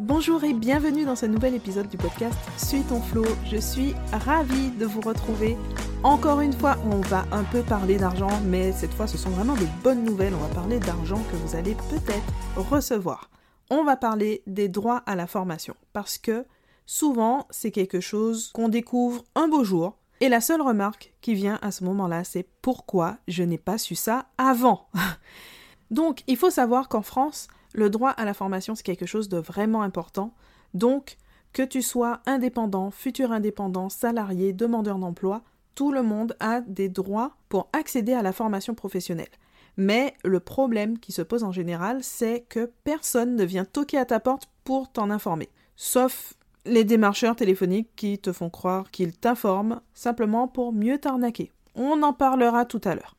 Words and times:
Bonjour 0.00 0.44
et 0.44 0.54
bienvenue 0.54 1.04
dans 1.04 1.16
ce 1.16 1.26
nouvel 1.26 1.56
épisode 1.56 1.88
du 1.88 1.96
podcast 1.96 2.38
Suis 2.56 2.82
ton 2.82 3.02
flow. 3.02 3.24
Je 3.50 3.56
suis 3.56 3.96
ravie 4.12 4.70
de 4.70 4.86
vous 4.86 5.00
retrouver. 5.00 5.56
Encore 6.04 6.40
une 6.40 6.52
fois, 6.52 6.76
on 6.84 7.00
va 7.00 7.24
un 7.32 7.42
peu 7.42 7.62
parler 7.62 7.96
d'argent, 7.96 8.40
mais 8.44 8.70
cette 8.70 8.94
fois 8.94 9.08
ce 9.08 9.18
sont 9.18 9.30
vraiment 9.30 9.56
des 9.56 9.66
bonnes 9.82 10.04
nouvelles. 10.04 10.34
On 10.34 10.46
va 10.46 10.54
parler 10.54 10.78
d'argent 10.78 11.20
que 11.32 11.36
vous 11.38 11.56
allez 11.56 11.74
peut-être 11.90 12.60
recevoir. 12.70 13.28
On 13.70 13.82
va 13.82 13.96
parler 13.96 14.44
des 14.46 14.68
droits 14.68 15.02
à 15.06 15.16
la 15.16 15.26
formation 15.26 15.74
parce 15.92 16.16
que 16.16 16.46
souvent 16.86 17.48
c'est 17.50 17.72
quelque 17.72 17.98
chose 17.98 18.52
qu'on 18.54 18.68
découvre 18.68 19.24
un 19.34 19.48
beau 19.48 19.64
jour. 19.64 19.96
Et 20.20 20.28
la 20.28 20.40
seule 20.40 20.62
remarque 20.62 21.12
qui 21.22 21.34
vient 21.34 21.58
à 21.60 21.72
ce 21.72 21.82
moment-là, 21.82 22.22
c'est 22.22 22.46
pourquoi 22.62 23.16
je 23.26 23.42
n'ai 23.42 23.58
pas 23.58 23.78
su 23.78 23.96
ça 23.96 24.26
avant. 24.38 24.86
Donc, 25.90 26.22
il 26.26 26.36
faut 26.36 26.50
savoir 26.50 26.88
qu'en 26.88 27.02
France, 27.02 27.48
le 27.74 27.90
droit 27.90 28.10
à 28.10 28.24
la 28.24 28.34
formation, 28.34 28.74
c'est 28.74 28.82
quelque 28.82 29.06
chose 29.06 29.28
de 29.28 29.38
vraiment 29.38 29.82
important. 29.82 30.34
Donc, 30.74 31.16
que 31.52 31.62
tu 31.62 31.82
sois 31.82 32.20
indépendant, 32.26 32.90
futur 32.90 33.32
indépendant, 33.32 33.88
salarié, 33.88 34.52
demandeur 34.52 34.98
d'emploi, 34.98 35.42
tout 35.74 35.92
le 35.92 36.02
monde 36.02 36.36
a 36.40 36.60
des 36.60 36.88
droits 36.88 37.36
pour 37.48 37.68
accéder 37.72 38.12
à 38.12 38.22
la 38.22 38.32
formation 38.32 38.74
professionnelle. 38.74 39.28
Mais 39.76 40.14
le 40.24 40.40
problème 40.40 40.98
qui 40.98 41.12
se 41.12 41.22
pose 41.22 41.44
en 41.44 41.52
général, 41.52 42.02
c'est 42.02 42.44
que 42.48 42.72
personne 42.82 43.36
ne 43.36 43.44
vient 43.44 43.64
toquer 43.64 43.98
à 43.98 44.04
ta 44.04 44.18
porte 44.18 44.48
pour 44.64 44.90
t'en 44.90 45.08
informer. 45.08 45.48
Sauf 45.76 46.34
les 46.64 46.84
démarcheurs 46.84 47.36
téléphoniques 47.36 47.90
qui 47.94 48.18
te 48.18 48.32
font 48.32 48.50
croire 48.50 48.90
qu'ils 48.90 49.16
t'informent 49.16 49.80
simplement 49.94 50.48
pour 50.48 50.72
mieux 50.72 50.98
t'arnaquer. 50.98 51.52
On 51.76 52.02
en 52.02 52.12
parlera 52.12 52.64
tout 52.64 52.80
à 52.84 52.96
l'heure. 52.96 53.17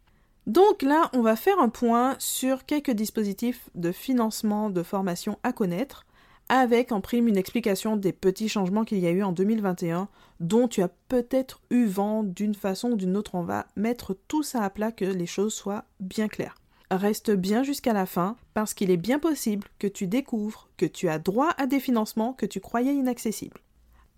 Donc 0.49 0.81
là, 0.81 1.11
on 1.13 1.21
va 1.21 1.35
faire 1.35 1.59
un 1.59 1.69
point 1.69 2.15
sur 2.17 2.65
quelques 2.65 2.89
dispositifs 2.89 3.69
de 3.75 3.91
financement 3.91 4.71
de 4.71 4.81
formation 4.81 5.37
à 5.43 5.53
connaître, 5.53 6.07
avec 6.49 6.91
en 6.91 7.01
prime 7.01 7.27
une 7.27 7.37
explication 7.37 7.95
des 7.95 8.13
petits 8.13 8.49
changements 8.49 8.83
qu'il 8.83 8.97
y 8.97 9.05
a 9.05 9.11
eu 9.11 9.21
en 9.21 9.31
2021, 9.31 10.07
dont 10.39 10.67
tu 10.67 10.81
as 10.81 10.89
peut-être 11.07 11.61
eu 11.69 11.85
vent 11.85 12.23
d'une 12.23 12.55
façon 12.55 12.93
ou 12.93 12.95
d'une 12.95 13.15
autre. 13.15 13.35
On 13.35 13.43
va 13.43 13.67
mettre 13.75 14.17
tout 14.27 14.41
ça 14.41 14.63
à 14.63 14.71
plat 14.71 14.91
que 14.91 15.05
les 15.05 15.27
choses 15.27 15.53
soient 15.53 15.85
bien 15.99 16.27
claires. 16.27 16.55
Reste 16.89 17.29
bien 17.29 17.61
jusqu'à 17.61 17.93
la 17.93 18.07
fin, 18.07 18.35
parce 18.55 18.73
qu'il 18.73 18.89
est 18.89 18.97
bien 18.97 19.19
possible 19.19 19.67
que 19.77 19.85
tu 19.85 20.07
découvres 20.07 20.67
que 20.77 20.87
tu 20.87 21.09
as 21.09 21.19
droit 21.19 21.51
à 21.59 21.67
des 21.67 21.79
financements 21.79 22.33
que 22.33 22.47
tu 22.47 22.59
croyais 22.59 22.95
inaccessibles. 22.95 23.61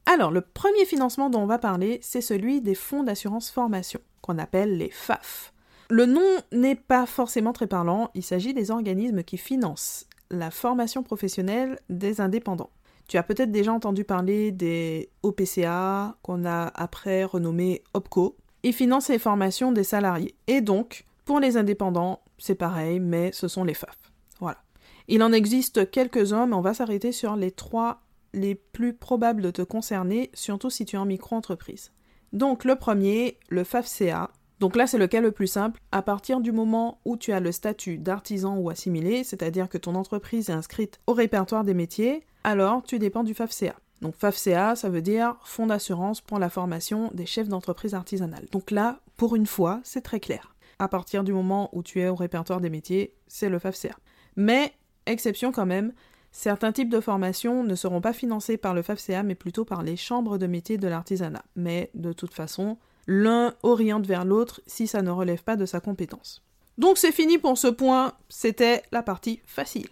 Alors, 0.05 0.31
le 0.31 0.39
premier 0.39 0.85
financement 0.85 1.29
dont 1.29 1.41
on 1.41 1.45
va 1.45 1.57
parler, 1.57 1.99
c'est 2.01 2.21
celui 2.21 2.61
des 2.61 2.73
fonds 2.73 3.03
d'assurance 3.03 3.51
formation, 3.51 3.99
qu'on 4.21 4.37
appelle 4.37 4.77
les 4.77 4.91
FAF. 4.91 5.51
Le 5.91 6.05
nom 6.05 6.21
n'est 6.53 6.77
pas 6.77 7.05
forcément 7.05 7.51
très 7.51 7.67
parlant, 7.67 8.11
il 8.15 8.23
s'agit 8.23 8.53
des 8.53 8.71
organismes 8.71 9.23
qui 9.23 9.35
financent 9.35 10.05
la 10.29 10.49
formation 10.49 11.03
professionnelle 11.03 11.79
des 11.89 12.21
indépendants. 12.21 12.69
Tu 13.09 13.17
as 13.17 13.23
peut-être 13.23 13.51
déjà 13.51 13.73
entendu 13.73 14.05
parler 14.05 14.53
des 14.53 15.09
OPCA, 15.21 16.15
qu'on 16.21 16.45
a 16.45 16.67
après 16.75 17.25
renommé 17.25 17.83
OPCO. 17.93 18.37
Ils 18.63 18.71
financent 18.71 19.09
les 19.09 19.19
formations 19.19 19.73
des 19.73 19.83
salariés. 19.83 20.33
Et 20.47 20.61
donc, 20.61 21.05
pour 21.25 21.41
les 21.41 21.57
indépendants, 21.57 22.21
c'est 22.37 22.55
pareil, 22.55 23.01
mais 23.01 23.33
ce 23.33 23.49
sont 23.49 23.65
les 23.65 23.73
FAF. 23.73 23.97
Voilà. 24.39 24.63
Il 25.09 25.21
en 25.23 25.33
existe 25.33 25.91
quelques-uns, 25.91 26.45
mais 26.45 26.55
on 26.55 26.61
va 26.61 26.73
s'arrêter 26.73 27.11
sur 27.11 27.35
les 27.35 27.51
trois 27.51 27.99
les 28.33 28.55
plus 28.55 28.93
probables 28.93 29.41
de 29.41 29.51
te 29.51 29.61
concerner, 29.61 30.31
surtout 30.33 30.69
si 30.69 30.85
tu 30.85 30.95
es 30.95 30.99
en 30.99 31.05
micro-entreprise. 31.05 31.91
Donc 32.31 32.63
le 32.63 32.77
premier, 32.77 33.37
le 33.49 33.65
FAFCA, 33.65 34.31
donc 34.61 34.75
là, 34.75 34.85
c'est 34.85 34.99
le 34.99 35.07
cas 35.07 35.21
le 35.21 35.31
plus 35.31 35.47
simple. 35.47 35.81
À 35.91 36.03
partir 36.03 36.39
du 36.39 36.51
moment 36.51 36.99
où 37.03 37.17
tu 37.17 37.33
as 37.33 37.39
le 37.39 37.51
statut 37.51 37.97
d'artisan 37.97 38.57
ou 38.57 38.69
assimilé, 38.69 39.23
c'est-à-dire 39.23 39.67
que 39.67 39.79
ton 39.79 39.95
entreprise 39.95 40.51
est 40.51 40.53
inscrite 40.53 40.99
au 41.07 41.13
répertoire 41.13 41.63
des 41.63 41.73
métiers, 41.73 42.23
alors 42.43 42.83
tu 42.83 42.99
dépends 42.99 43.23
du 43.23 43.33
FAFCA. 43.33 43.73
Donc 44.03 44.15
FAFCA, 44.15 44.75
ça 44.75 44.89
veut 44.89 45.01
dire 45.01 45.35
Fonds 45.43 45.65
d'assurance 45.65 46.21
pour 46.21 46.37
la 46.37 46.51
formation 46.51 47.09
des 47.15 47.25
chefs 47.25 47.49
d'entreprise 47.49 47.95
artisanale. 47.95 48.45
Donc 48.51 48.69
là, 48.69 48.99
pour 49.17 49.35
une 49.35 49.47
fois, 49.47 49.81
c'est 49.83 50.01
très 50.01 50.19
clair. 50.19 50.53
À 50.77 50.87
partir 50.87 51.23
du 51.23 51.33
moment 51.33 51.71
où 51.73 51.81
tu 51.81 51.99
es 51.99 52.07
au 52.07 52.15
répertoire 52.15 52.61
des 52.61 52.69
métiers, 52.69 53.15
c'est 53.27 53.49
le 53.49 53.57
FAFCA. 53.57 53.95
Mais, 54.35 54.73
exception 55.07 55.51
quand 55.51 55.65
même, 55.65 55.91
certains 56.31 56.71
types 56.71 56.89
de 56.89 56.99
formations 56.99 57.63
ne 57.63 57.73
seront 57.73 57.99
pas 57.99 58.13
financés 58.13 58.57
par 58.57 58.75
le 58.75 58.83
FAFCA, 58.83 59.23
mais 59.23 59.33
plutôt 59.33 59.65
par 59.65 59.81
les 59.81 59.97
chambres 59.97 60.37
de 60.37 60.45
métiers 60.45 60.77
de 60.77 60.87
l'artisanat. 60.87 61.45
Mais 61.55 61.89
de 61.95 62.13
toute 62.13 62.35
façon, 62.35 62.77
l'un 63.07 63.53
oriente 63.63 64.05
vers 64.05 64.25
l'autre 64.25 64.61
si 64.67 64.87
ça 64.87 65.01
ne 65.01 65.11
relève 65.11 65.43
pas 65.43 65.55
de 65.55 65.65
sa 65.65 65.79
compétence. 65.79 66.43
Donc 66.77 66.97
c'est 66.97 67.11
fini 67.11 67.37
pour 67.37 67.57
ce 67.57 67.67
point, 67.67 68.13
c'était 68.29 68.83
la 68.91 69.03
partie 69.03 69.41
facile. 69.45 69.89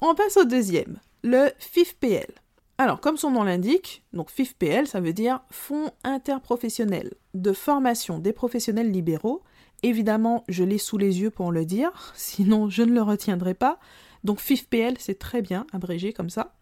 On 0.00 0.14
passe 0.14 0.36
au 0.36 0.44
deuxième, 0.44 0.98
le 1.22 1.50
FIFPL. 1.58 2.32
Alors, 2.76 3.00
comme 3.00 3.16
son 3.16 3.30
nom 3.30 3.44
l'indique, 3.44 4.02
donc 4.12 4.30
FIFPL, 4.30 4.86
ça 4.86 5.00
veut 5.00 5.12
dire 5.12 5.40
Fonds 5.50 5.90
interprofessionnel 6.02 7.14
de 7.34 7.52
formation 7.52 8.18
des 8.18 8.32
professionnels 8.32 8.90
libéraux. 8.90 9.42
Évidemment, 9.82 10.44
je 10.48 10.64
l'ai 10.64 10.78
sous 10.78 10.98
les 10.98 11.20
yeux 11.20 11.30
pour 11.30 11.52
le 11.52 11.64
dire, 11.64 12.12
sinon 12.16 12.68
je 12.68 12.82
ne 12.82 12.92
le 12.92 13.02
retiendrai 13.02 13.54
pas. 13.54 13.78
Donc 14.24 14.40
FIFPL, 14.40 14.94
c'est 14.98 15.18
très 15.18 15.40
bien 15.40 15.66
abrégé 15.72 16.12
comme 16.12 16.30
ça. 16.30 16.54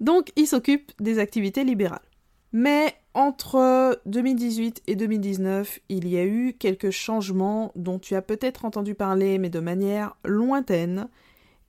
Donc, 0.00 0.30
il 0.36 0.46
s'occupe 0.46 0.92
des 1.00 1.18
activités 1.18 1.64
libérales. 1.64 2.07
Mais 2.52 2.94
entre 3.14 4.00
2018 4.06 4.82
et 4.86 4.96
2019, 4.96 5.80
il 5.88 6.08
y 6.08 6.16
a 6.18 6.24
eu 6.24 6.54
quelques 6.58 6.90
changements 6.90 7.72
dont 7.76 7.98
tu 7.98 8.14
as 8.14 8.22
peut-être 8.22 8.64
entendu 8.64 8.94
parler, 8.94 9.38
mais 9.38 9.50
de 9.50 9.60
manière 9.60 10.16
lointaine, 10.24 11.08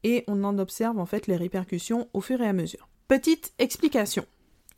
et 0.04 0.24
on 0.28 0.44
en 0.44 0.58
observe 0.58 0.98
en 1.00 1.06
fait 1.06 1.28
les 1.28 1.36
répercussions 1.36 2.08
au 2.14 2.22
fur 2.22 2.42
et 2.42 2.48
à 2.48 2.54
mesure. 2.54 2.88
Petite 3.08 3.54
explication. 3.60 4.26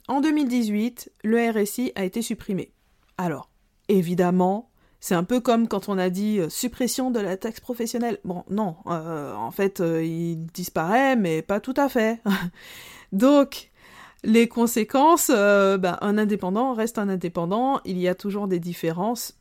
En 0.08 0.22
2018, 0.22 1.12
le 1.24 1.52
RSI 1.52 1.92
a 1.96 2.04
été 2.04 2.22
supprimé. 2.22 2.72
Alors, 3.18 3.50
évidemment, 3.88 4.72
c'est 5.00 5.16
un 5.16 5.24
peu 5.24 5.40
comme 5.40 5.68
quand 5.68 5.90
on 5.90 5.98
a 5.98 6.10
dit 6.10 6.40
euh, 6.40 6.48
suppression 6.48 7.12
de 7.12 7.20
la 7.20 7.36
taxe 7.36 7.60
professionnelle. 7.60 8.20
Bon, 8.24 8.44
non, 8.50 8.78
euh, 8.88 9.34
en 9.36 9.52
fait, 9.52 9.82
euh, 9.82 10.04
il 10.04 10.46
disparaît, 10.46 11.16
mais 11.16 11.42
pas 11.42 11.60
tout 11.60 11.74
à 11.76 11.90
fait. 11.90 12.22
Donc, 13.12 13.71
les 14.24 14.48
conséquences, 14.48 15.32
euh, 15.34 15.78
bah, 15.78 15.98
un 16.02 16.18
indépendant 16.18 16.74
reste 16.74 16.98
un 16.98 17.10
indépendant, 17.10 17.82
il 17.86 17.98
y 17.98 18.08
a 18.08 18.16
toujours 18.16 18.48
des 18.48 18.60
différences 18.60 19.38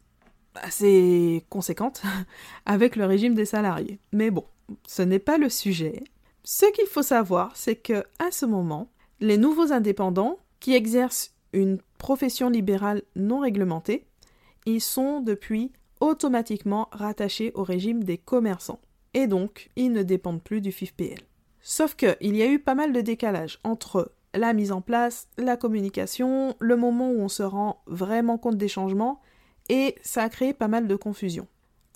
assez 0.54 1.44
conséquentes 1.48 2.02
avec 2.66 2.96
le 2.96 3.04
régime 3.04 3.34
des 3.34 3.44
salariés. 3.44 3.98
Mais 4.12 4.30
bon, 4.30 4.44
ce 4.86 5.02
n'est 5.02 5.18
pas 5.18 5.38
le 5.38 5.48
sujet. 5.48 6.02
Ce 6.44 6.70
qu'il 6.72 6.86
faut 6.86 7.02
savoir, 7.02 7.56
c'est 7.56 7.76
que 7.76 8.04
à 8.18 8.30
ce 8.30 8.46
moment, 8.46 8.90
les 9.20 9.36
nouveaux 9.36 9.72
indépendants 9.72 10.38
qui 10.60 10.74
exercent 10.74 11.34
une 11.52 11.78
profession 11.98 12.48
libérale 12.48 13.02
non 13.16 13.40
réglementée, 13.40 14.06
ils 14.66 14.80
sont 14.80 15.20
depuis 15.20 15.72
automatiquement 16.00 16.88
rattachés 16.92 17.52
au 17.54 17.62
régime 17.62 18.02
des 18.02 18.16
commerçants. 18.16 18.80
Et 19.12 19.26
donc, 19.26 19.70
ils 19.76 19.92
ne 19.92 20.02
dépendent 20.02 20.42
plus 20.42 20.60
du 20.60 20.72
FIFPL. 20.72 21.20
Sauf 21.60 21.94
qu'il 21.94 22.36
y 22.36 22.42
a 22.42 22.46
eu 22.46 22.58
pas 22.58 22.74
mal 22.74 22.92
de 22.92 23.00
décalage 23.00 23.58
entre 23.64 24.12
la 24.34 24.52
mise 24.52 24.72
en 24.72 24.80
place, 24.80 25.28
la 25.38 25.56
communication, 25.56 26.54
le 26.60 26.76
moment 26.76 27.10
où 27.10 27.20
on 27.20 27.28
se 27.28 27.42
rend 27.42 27.82
vraiment 27.86 28.38
compte 28.38 28.56
des 28.56 28.68
changements, 28.68 29.20
et 29.68 29.96
ça 30.02 30.22
a 30.24 30.28
créé 30.28 30.52
pas 30.52 30.68
mal 30.68 30.86
de 30.86 30.96
confusion. 30.96 31.46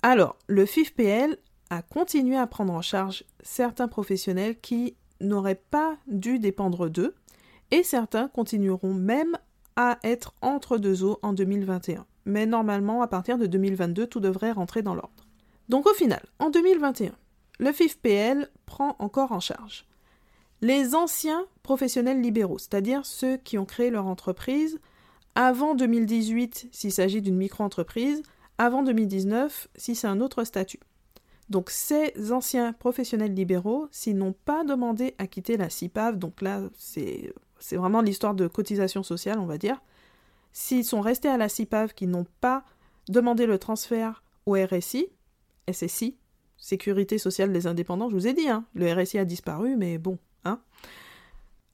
Alors, 0.01 0.37
le 0.47 0.65
FIFPL 0.65 1.37
a 1.69 1.81
continué 1.81 2.37
à 2.37 2.47
prendre 2.47 2.73
en 2.73 2.81
charge 2.81 3.23
certains 3.41 3.87
professionnels 3.87 4.59
qui 4.59 4.95
n'auraient 5.21 5.55
pas 5.55 5.97
dû 6.07 6.39
dépendre 6.39 6.89
d'eux, 6.89 7.15
et 7.71 7.83
certains 7.83 8.27
continueront 8.27 8.93
même 8.93 9.37
à 9.75 9.97
être 10.03 10.33
entre 10.41 10.77
deux 10.77 11.03
eaux 11.03 11.19
en 11.21 11.33
2021. 11.33 12.05
Mais 12.25 12.45
normalement, 12.45 13.01
à 13.01 13.07
partir 13.07 13.37
de 13.37 13.45
2022, 13.45 14.07
tout 14.07 14.19
devrait 14.19 14.51
rentrer 14.51 14.81
dans 14.81 14.95
l'ordre. 14.95 15.27
Donc 15.69 15.87
au 15.87 15.93
final, 15.93 16.23
en 16.39 16.49
2021, 16.49 17.11
le 17.59 17.71
FIFPL 17.71 18.49
prend 18.65 18.95
encore 18.99 19.31
en 19.31 19.39
charge 19.39 19.85
les 20.61 20.95
anciens 20.95 21.45
professionnels 21.63 22.21
libéraux, 22.21 22.57
c'est-à-dire 22.57 23.05
ceux 23.05 23.37
qui 23.37 23.57
ont 23.57 23.65
créé 23.65 23.89
leur 23.89 24.07
entreprise 24.07 24.79
avant 25.35 25.75
2018 25.75 26.69
s'il 26.71 26.91
s'agit 26.91 27.21
d'une 27.21 27.35
micro-entreprise, 27.35 28.23
avant 28.57 28.83
2019 28.83 29.67
si 29.75 29.95
c'est 29.95 30.07
un 30.07 30.21
autre 30.21 30.43
statut. 30.43 30.79
Donc 31.49 31.69
ces 31.69 32.31
anciens 32.31 32.73
professionnels 32.73 33.33
libéraux, 33.33 33.87
s'ils 33.91 34.17
n'ont 34.17 34.33
pas 34.33 34.63
demandé 34.63 35.13
à 35.17 35.27
quitter 35.27 35.57
la 35.57 35.69
CIPAV, 35.69 36.17
donc 36.17 36.41
là 36.41 36.61
c'est 36.77 37.33
vraiment 37.71 38.01
l'histoire 38.01 38.33
de 38.33 38.47
cotisation 38.47 39.03
sociale 39.03 39.39
on 39.39 39.45
va 39.45 39.57
dire, 39.57 39.81
s'ils 40.53 40.85
sont 40.85 41.01
restés 41.01 41.27
à 41.27 41.37
la 41.37 41.49
CIPAV, 41.49 41.93
qui 41.93 42.07
n'ont 42.07 42.25
pas 42.41 42.63
demandé 43.09 43.45
le 43.45 43.59
transfert 43.59 44.23
au 44.45 44.53
RSI, 44.53 45.07
SSI, 45.71 46.17
Sécurité 46.65 47.19
sociale 47.19 47.53
des 47.53 47.67
indépendants, 47.67 48.09
je 48.09 48.15
vous 48.15 48.27
ai 48.27 48.33
dit, 48.33 48.49
hein, 48.49 48.65
le 48.73 48.91
RSI 48.91 49.19
a 49.19 49.25
disparu, 49.25 49.75
mais 49.75 49.99
bon, 49.99 50.17
Hein. 50.45 50.59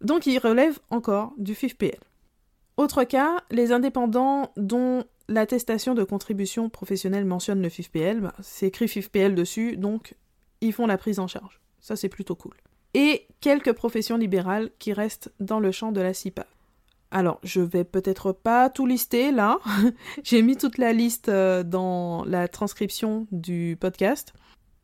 Donc 0.02 0.26
il 0.26 0.40
relève 0.40 0.80
encore 0.90 1.34
du 1.38 1.54
FIFPL. 1.54 2.00
Autre 2.78 3.04
cas, 3.04 3.44
les 3.52 3.72
indépendants 3.72 4.52
dont 4.58 5.04
l'attestation 5.28 5.94
de 5.94 6.04
contribution 6.04 6.70
professionnelle 6.70 7.26
mentionne 7.26 7.62
le 7.62 7.70
FIFPL, 7.70 8.22
bah, 8.22 8.34
c'est 8.42 8.68
écrit 8.68 8.88
FIFPL 8.88 9.36
dessus, 9.36 9.78
donc 9.78 10.16
ils 10.62 10.74
font 10.74 10.88
la 10.88 10.98
prise 10.98 11.20
en 11.20 11.28
charge. 11.28 11.62
Ça 11.80 11.96
c'est 11.96 12.10
plutôt 12.10 12.36
cool. 12.36 12.54
et 12.94 13.28
quelques 13.40 13.74
professions 13.74 14.18
libérales 14.18 14.72
qui 14.80 14.94
restent 14.94 15.32
dans 15.40 15.60
le 15.60 15.72
champ 15.72 15.92
de 15.92 16.02
la 16.02 16.14
CIPA. 16.14 16.46
Alors, 17.14 17.40
je 17.44 17.60
vais 17.60 17.84
peut-être 17.84 18.32
pas 18.32 18.70
tout 18.70 18.86
lister 18.86 19.32
là. 19.32 19.60
J'ai 20.24 20.42
mis 20.42 20.56
toute 20.56 20.78
la 20.78 20.94
liste 20.94 21.28
euh, 21.28 21.62
dans 21.64 22.24
la 22.26 22.48
transcription 22.48 23.28
du 23.32 23.78
podcast. 23.80 24.34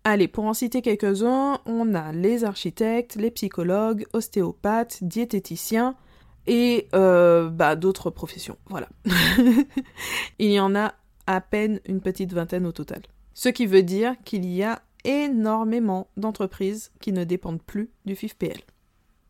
Allez, 0.10 0.30
pour 0.30 0.46
en 0.46 0.54
citer 0.54 0.82
quelques-uns, 0.82 1.60
on 1.66 1.94
a 1.94 2.14
les 2.14 2.46
architectes, 2.46 3.18
les 3.18 3.30
psychologues, 3.30 4.06
ostéopathes, 4.14 5.04
diététiciens 5.04 5.98
et 6.46 6.88
euh, 6.96 7.50
bah, 7.50 7.76
d'autres 7.76 8.10
professions. 8.10 8.56
Voilà. 8.68 8.88
Il 10.40 10.50
y 10.50 10.62
en 10.62 10.76
a 10.76 10.94
à 11.26 11.42
peine 11.42 11.82
une 11.86 12.00
petite 12.00 12.32
vingtaine 12.32 12.66
au 12.66 12.72
total. 12.72 13.02
Ce 13.34 13.50
qui 13.50 13.66
veut 13.66 13.84
dire 13.84 14.16
qu'il 14.24 14.46
y 14.46 14.64
a 14.64 14.82
énormément 15.04 16.08
d'entreprises 16.16 16.94
qui 17.02 17.12
ne 17.12 17.26
dépendent 17.26 17.62
plus 17.62 17.90
du 18.06 18.16
FIFPL. 18.16 18.62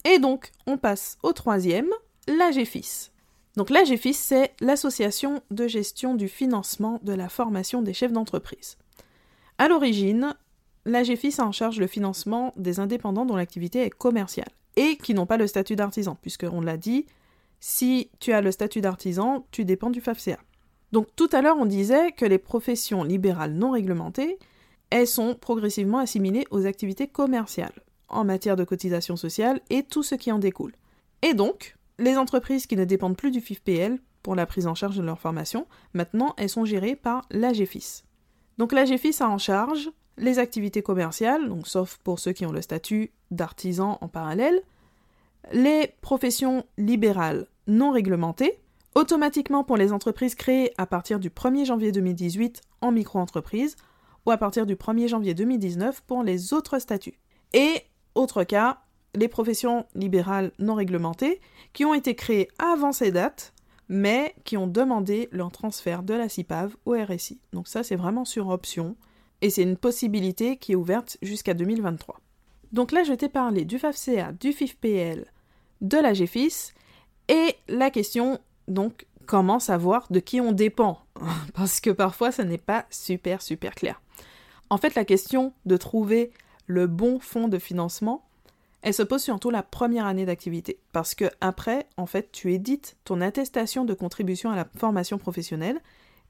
Et 0.06 0.20
donc, 0.20 0.52
on 0.68 0.78
passe 0.78 1.18
au 1.24 1.34
troisième, 1.34 1.90
l'AGFIS. 2.28 3.10
Donc 3.56 3.72
l'AGFIS, 3.72 4.14
c'est 4.14 4.54
l'Association 4.62 5.42
de 5.50 5.68
gestion 5.68 6.14
du 6.14 6.28
financement 6.28 7.00
de 7.02 7.14
la 7.14 7.30
formation 7.30 7.82
des 7.82 7.94
chefs 7.94 8.14
d'entreprise. 8.14 8.78
À 9.58 9.68
l'origine, 9.68 10.36
l'AGFIS 10.88 11.40
a 11.40 11.46
en 11.46 11.52
charge 11.52 11.80
le 11.80 11.86
financement 11.86 12.54
des 12.56 12.80
indépendants 12.80 13.26
dont 13.26 13.36
l'activité 13.36 13.82
est 13.82 13.90
commerciale 13.90 14.50
et 14.78 14.96
qui 14.96 15.14
n'ont 15.14 15.26
pas 15.26 15.38
le 15.38 15.48
statut 15.48 15.76
d'artisan, 15.76 16.18
puisque 16.22 16.46
on 16.50 16.62
l'a 16.62 16.78
dit, 16.78 17.06
si 17.60 18.10
tu 18.20 18.32
as 18.32 18.42
le 18.42 18.52
statut 18.52 18.82
d'artisan, 18.82 19.46
tu 19.52 19.66
dépends 19.66 19.90
du 19.90 20.02
FAFCA. 20.02 20.40
Donc 20.94 21.08
tout 21.16 21.30
à 21.34 21.42
l'heure, 21.42 21.58
on 21.60 21.66
disait 21.66 22.14
que 22.14 22.26
les 22.26 22.38
professions 22.38 23.04
libérales 23.04 23.54
non 23.54 23.72
réglementées, 23.72 24.40
elles 24.90 25.08
sont 25.08 25.36
progressivement 25.36 26.00
assimilées 26.00 26.48
aux 26.52 26.66
activités 26.66 27.08
commerciales 27.08 27.84
en 28.08 28.24
matière 28.24 28.56
de 28.56 28.64
cotisation 28.64 29.18
sociale 29.18 29.60
et 29.70 29.84
tout 29.84 30.04
ce 30.04 30.16
qui 30.16 30.32
en 30.32 30.40
découle. 30.40 30.74
Et 31.22 31.34
donc, 31.34 31.76
les 32.00 32.16
entreprises 32.16 32.68
qui 32.68 32.78
ne 32.78 32.86
dépendent 32.86 33.18
plus 33.18 33.32
du 33.32 33.42
FIFPL 33.42 34.00
pour 34.24 34.36
la 34.36 34.46
prise 34.46 34.68
en 34.68 34.76
charge 34.76 34.96
de 34.96 35.04
leur 35.04 35.20
formation, 35.20 35.68
maintenant 35.94 36.34
elles 36.38 36.50
sont 36.50 36.64
gérées 36.64 36.96
par 36.96 37.26
l'AGFIS. 37.32 38.04
Donc 38.58 38.72
l'AGFIS 38.72 39.22
a 39.22 39.28
en 39.28 39.38
charge 39.38 39.90
les 40.18 40.40
activités 40.40 40.82
commerciales, 40.82 41.48
donc 41.50 41.68
sauf 41.68 41.98
pour 42.04 42.20
ceux 42.20 42.32
qui 42.32 42.46
ont 42.46 42.52
le 42.52 42.62
statut 42.62 43.12
d'artisan 43.32 43.98
en 44.02 44.08
parallèle, 44.08 44.62
les 45.52 45.94
professions 46.02 46.66
libérales 46.78 47.48
non 47.68 47.92
réglementées, 47.92 48.60
automatiquement 48.96 49.64
pour 49.64 49.78
les 49.78 49.92
entreprises 49.94 50.36
créées 50.36 50.74
à 50.78 50.86
partir 50.86 51.20
du 51.20 51.30
1er 51.30 51.66
janvier 51.66 51.92
2018 51.92 52.62
en 52.82 52.92
micro-entreprise 52.92 53.76
ou 54.26 54.32
à 54.32 54.38
partir 54.38 54.66
du 54.66 54.76
1er 54.76 55.08
janvier 55.08 55.34
2019 55.34 56.02
pour 56.02 56.24
les 56.24 56.54
autres 56.54 56.80
statuts. 56.80 57.20
Et, 57.54 57.84
autre 58.16 58.44
cas, 58.44 58.80
les 59.16 59.28
professions 59.28 59.86
libérales 59.96 60.52
non 60.60 60.76
réglementées 60.76 61.40
qui 61.74 61.86
ont 61.86 61.94
été 61.94 62.16
créées 62.16 62.50
avant 62.60 62.92
ces 62.92 63.12
dates, 63.12 63.54
mais 63.90 64.36
qui 64.44 64.58
ont 64.58 64.68
demandé 64.68 65.30
leur 65.32 65.52
transfert 65.52 66.04
de 66.04 66.14
la 66.14 66.28
CIPAV 66.28 66.76
au 66.86 66.94
RSI. 66.94 67.40
Donc 67.54 67.68
ça, 67.68 67.84
c'est 67.84 67.96
vraiment 67.96 68.26
sur 68.26 68.50
option, 68.50 68.96
et 69.42 69.50
c'est 69.50 69.64
une 69.64 69.78
possibilité 69.78 70.58
qui 70.58 70.74
est 70.74 70.76
ouverte 70.76 71.18
jusqu'à 71.22 71.54
2023. 71.54 72.20
Donc 72.72 72.92
là, 72.92 73.04
je 73.04 73.14
t'ai 73.14 73.30
parlé 73.30 73.66
du 73.66 73.80
FAFCA, 73.80 74.34
du 74.34 74.52
FIFPL, 74.52 75.26
de 75.82 75.98
la 75.98 76.14
GFIS, 76.14 76.74
et 77.30 77.56
la 77.68 77.90
question, 77.90 78.40
donc, 78.68 79.06
comment 79.26 79.60
savoir 79.60 80.08
de 80.10 80.20
qui 80.20 80.42
on 80.42 80.52
dépend? 80.52 81.02
Parce 81.54 81.80
que 81.80 81.90
parfois, 81.90 82.32
ça 82.32 82.44
n'est 82.44 82.58
pas 82.58 82.86
super, 82.90 83.42
super 83.42 83.76
clair. 83.76 84.02
En 84.70 84.78
fait, 84.78 84.96
la 84.96 85.06
question 85.06 85.54
de 85.66 85.78
trouver 85.78 86.32
le 86.66 86.88
bon 86.88 87.20
fonds 87.20 87.48
de 87.48 87.60
financement, 87.60 88.26
elle 88.82 88.94
se 88.94 89.04
pose 89.04 89.24
surtout 89.24 89.50
la 89.50 89.64
première 89.64 90.06
année 90.06 90.26
d'activité, 90.26 90.80
parce 90.92 91.16
que 91.16 91.26
après, 91.42 91.88
en 91.98 92.06
fait, 92.06 92.32
tu 92.32 92.54
édites 92.54 92.96
ton 93.06 93.22
attestation 93.22 93.86
de 93.86 93.94
contribution 93.94 94.52
à 94.52 94.56
la 94.56 94.68
formation 94.78 95.18
professionnelle 95.18 95.82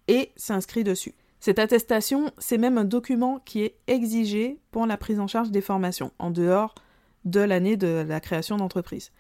et 0.07 0.31
s'inscrit 0.36 0.83
dessus. 0.83 1.13
Cette 1.39 1.59
attestation, 1.59 2.31
c'est 2.37 2.57
même 2.57 2.77
un 2.77 2.85
document 2.85 3.39
qui 3.45 3.61
est 3.61 3.75
exigé 3.87 4.59
pour 4.71 4.85
la 4.85 4.97
prise 4.97 5.19
en 5.19 5.27
charge 5.27 5.51
des 5.51 5.61
formations, 5.61 6.11
en 6.19 6.31
dehors 6.31 6.75
de 7.25 7.39
l'année 7.39 7.77
de 7.77 8.05
la 8.07 8.19
création 8.19 8.57
d'entreprise. 8.57 9.11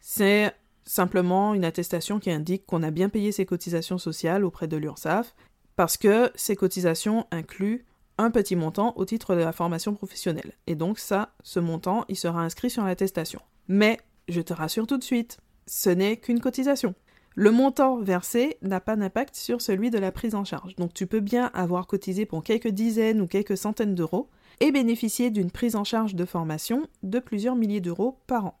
C'est 0.00 0.52
simplement 0.84 1.54
une 1.54 1.64
attestation 1.64 2.18
qui 2.18 2.30
indique 2.30 2.64
qu'on 2.64 2.82
a 2.82 2.90
bien 2.90 3.08
payé 3.08 3.32
ses 3.32 3.44
cotisations 3.44 3.98
sociales 3.98 4.44
auprès 4.44 4.68
de 4.68 4.76
l'URSSAF, 4.76 5.34
parce 5.76 5.96
que 5.96 6.30
ces 6.34 6.56
cotisations 6.56 7.26
incluent 7.30 7.84
un 8.16 8.30
petit 8.30 8.56
montant 8.56 8.94
au 8.96 9.04
titre 9.04 9.34
de 9.34 9.40
la 9.40 9.52
formation 9.52 9.94
professionnelle. 9.94 10.54
Et 10.66 10.74
donc 10.74 10.98
ça, 10.98 11.34
ce 11.42 11.60
montant, 11.60 12.04
il 12.08 12.16
sera 12.16 12.42
inscrit 12.42 12.70
sur 12.70 12.84
l'attestation. 12.84 13.40
Mais, 13.68 13.98
je 14.28 14.40
te 14.40 14.52
rassure 14.52 14.86
tout 14.86 14.98
de 14.98 15.04
suite, 15.04 15.38
ce 15.66 15.90
n'est 15.90 16.16
qu'une 16.16 16.40
cotisation. 16.40 16.94
Le 17.40 17.52
montant 17.52 17.98
versé 17.98 18.58
n'a 18.62 18.80
pas 18.80 18.96
d'impact 18.96 19.36
sur 19.36 19.62
celui 19.62 19.90
de 19.90 19.98
la 20.00 20.10
prise 20.10 20.34
en 20.34 20.42
charge. 20.42 20.74
Donc 20.74 20.92
tu 20.92 21.06
peux 21.06 21.20
bien 21.20 21.52
avoir 21.54 21.86
cotisé 21.86 22.26
pour 22.26 22.42
quelques 22.42 22.66
dizaines 22.66 23.20
ou 23.20 23.28
quelques 23.28 23.56
centaines 23.56 23.94
d'euros 23.94 24.28
et 24.58 24.72
bénéficier 24.72 25.30
d'une 25.30 25.52
prise 25.52 25.76
en 25.76 25.84
charge 25.84 26.16
de 26.16 26.24
formation 26.24 26.88
de 27.04 27.20
plusieurs 27.20 27.54
milliers 27.54 27.80
d'euros 27.80 28.18
par 28.26 28.46
an. 28.46 28.58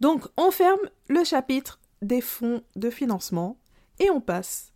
Donc 0.00 0.26
on 0.36 0.50
ferme 0.50 0.80
le 1.08 1.22
chapitre 1.22 1.78
des 2.02 2.20
fonds 2.20 2.62
de 2.74 2.90
financement 2.90 3.56
et 4.00 4.10
on 4.10 4.20
passe 4.20 4.72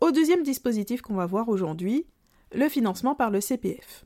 au 0.00 0.10
deuxième 0.10 0.42
dispositif 0.42 1.00
qu'on 1.00 1.14
va 1.14 1.26
voir 1.26 1.48
aujourd'hui, 1.48 2.08
le 2.52 2.68
financement 2.68 3.14
par 3.14 3.30
le 3.30 3.40
CPF. 3.40 4.04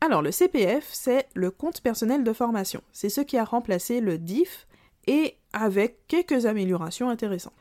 Alors 0.00 0.22
le 0.22 0.30
CPF, 0.30 0.88
c'est 0.90 1.28
le 1.34 1.50
compte 1.50 1.82
personnel 1.82 2.24
de 2.24 2.32
formation. 2.32 2.80
C'est 2.92 3.10
ce 3.10 3.20
qui 3.20 3.36
a 3.36 3.44
remplacé 3.44 4.00
le 4.00 4.16
DIF 4.16 4.66
et 5.06 5.36
avec 5.52 6.06
quelques 6.06 6.46
améliorations 6.46 7.10
intéressantes. 7.10 7.52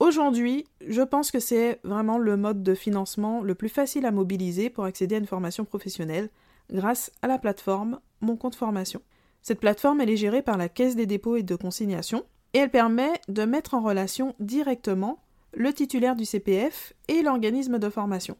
Aujourd'hui, 0.00 0.64
je 0.80 1.02
pense 1.02 1.30
que 1.30 1.40
c'est 1.40 1.78
vraiment 1.84 2.16
le 2.16 2.38
mode 2.38 2.62
de 2.62 2.74
financement 2.74 3.42
le 3.42 3.54
plus 3.54 3.68
facile 3.68 4.06
à 4.06 4.10
mobiliser 4.10 4.70
pour 4.70 4.84
accéder 4.84 5.14
à 5.14 5.18
une 5.18 5.26
formation 5.26 5.66
professionnelle 5.66 6.30
grâce 6.72 7.12
à 7.20 7.26
la 7.26 7.38
plateforme 7.38 8.00
Mon 8.22 8.38
compte 8.38 8.54
formation. 8.54 9.02
Cette 9.42 9.60
plateforme 9.60 10.00
est 10.00 10.16
gérée 10.16 10.40
par 10.40 10.56
la 10.56 10.70
Caisse 10.70 10.96
des 10.96 11.04
dépôts 11.04 11.36
et 11.36 11.42
de 11.42 11.54
consignation 11.54 12.24
et 12.54 12.60
elle 12.60 12.70
permet 12.70 13.12
de 13.28 13.44
mettre 13.44 13.74
en 13.74 13.82
relation 13.82 14.34
directement 14.40 15.22
le 15.52 15.70
titulaire 15.70 16.16
du 16.16 16.24
CPF 16.24 16.94
et 17.08 17.20
l'organisme 17.20 17.78
de 17.78 17.90
formation. 17.90 18.38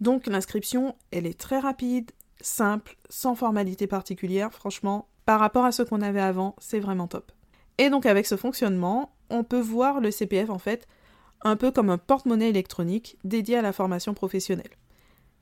Donc 0.00 0.26
l'inscription, 0.26 0.96
elle 1.12 1.26
est 1.26 1.38
très 1.38 1.60
rapide, 1.60 2.10
simple, 2.40 2.96
sans 3.10 3.36
formalité 3.36 3.86
particulière, 3.86 4.52
franchement, 4.52 5.06
par 5.24 5.38
rapport 5.38 5.66
à 5.66 5.72
ce 5.72 5.84
qu'on 5.84 6.02
avait 6.02 6.20
avant, 6.20 6.56
c'est 6.58 6.80
vraiment 6.80 7.06
top. 7.06 7.30
Et 7.78 7.90
donc 7.90 8.06
avec 8.06 8.26
ce 8.26 8.36
fonctionnement, 8.36 9.12
on 9.30 9.44
peut 9.44 9.60
voir 9.60 10.00
le 10.00 10.10
CPF 10.10 10.50
en 10.50 10.58
fait 10.58 10.88
un 11.46 11.56
peu 11.56 11.70
comme 11.70 11.90
un 11.90 11.98
porte-monnaie 11.98 12.50
électronique 12.50 13.18
dédié 13.24 13.56
à 13.56 13.62
la 13.62 13.72
formation 13.72 14.14
professionnelle. 14.14 14.70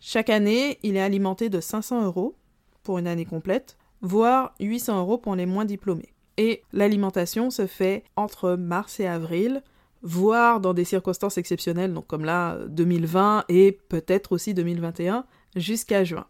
Chaque 0.00 0.30
année, 0.30 0.78
il 0.82 0.96
est 0.96 1.02
alimenté 1.02 1.49
de 1.49 1.61
500 1.61 2.04
euros 2.04 2.37
pour 2.82 2.99
une 2.99 3.06
année 3.06 3.25
complète, 3.25 3.76
voire 4.02 4.54
800 4.61 5.00
euros 5.00 5.18
pour 5.18 5.34
les 5.34 5.46
moins 5.46 5.64
diplômés. 5.64 6.12
Et 6.37 6.62
l'alimentation 6.73 7.50
se 7.50 7.66
fait 7.66 8.04
entre 8.16 8.52
mars 8.54 9.00
et 9.00 9.06
avril, 9.06 9.62
voire 10.02 10.61
dans 10.61 10.75
des 10.75 10.84
circonstances 10.84 11.38
exceptionnelles, 11.38 11.94
donc 11.94 12.06
comme 12.06 12.25
là 12.25 12.58
2020 12.68 13.44
et 13.49 13.73
peut-être 13.73 14.32
aussi 14.32 14.52
2021, 14.52 15.25
jusqu'à 15.56 16.04
juin. 16.04 16.26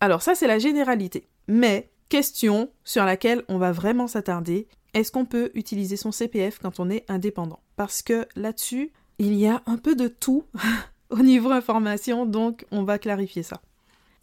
Alors 0.00 0.22
ça 0.22 0.34
c'est 0.34 0.48
la 0.48 0.58
généralité. 0.58 1.28
Mais 1.48 1.90
question 2.08 2.70
sur 2.84 3.04
laquelle 3.04 3.44
on 3.48 3.58
va 3.58 3.72
vraiment 3.72 4.08
s'attarder, 4.08 4.68
est-ce 4.96 5.12
qu'on 5.12 5.26
peut 5.26 5.50
utiliser 5.52 5.96
son 5.96 6.10
CPF 6.10 6.58
quand 6.58 6.80
on 6.80 6.88
est 6.88 7.04
indépendant? 7.08 7.60
Parce 7.76 8.00
que 8.00 8.26
là-dessus, 8.34 8.92
il 9.18 9.34
y 9.34 9.46
a 9.46 9.62
un 9.66 9.76
peu 9.76 9.94
de 9.94 10.08
tout 10.08 10.44
au 11.10 11.18
niveau 11.18 11.50
information, 11.50 12.24
donc 12.24 12.64
on 12.70 12.82
va 12.82 12.98
clarifier 12.98 13.42
ça. 13.42 13.60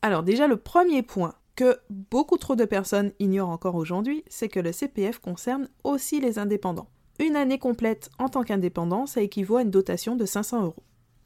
Alors 0.01 0.23
déjà, 0.23 0.47
le 0.47 0.57
premier 0.57 1.03
point 1.03 1.35
que 1.55 1.77
beaucoup 1.91 2.37
trop 2.37 2.55
de 2.55 2.65
personnes 2.65 3.11
ignorent 3.19 3.51
encore 3.51 3.75
aujourd'hui, 3.75 4.23
c'est 4.27 4.49
que 4.49 4.59
le 4.59 4.71
CPF 4.71 5.19
concerne 5.19 5.69
aussi 5.83 6.19
les 6.19 6.39
indépendants. 6.39 6.89
Une 7.19 7.35
année 7.35 7.59
complète 7.59 8.09
en 8.17 8.27
tant 8.27 8.41
qu'indépendant, 8.41 9.05
ça 9.05 9.21
équivaut 9.21 9.57
à 9.57 9.61
une 9.61 9.69
dotation 9.69 10.15
de 10.15 10.25
500 10.25 10.63
euros. 10.63 10.83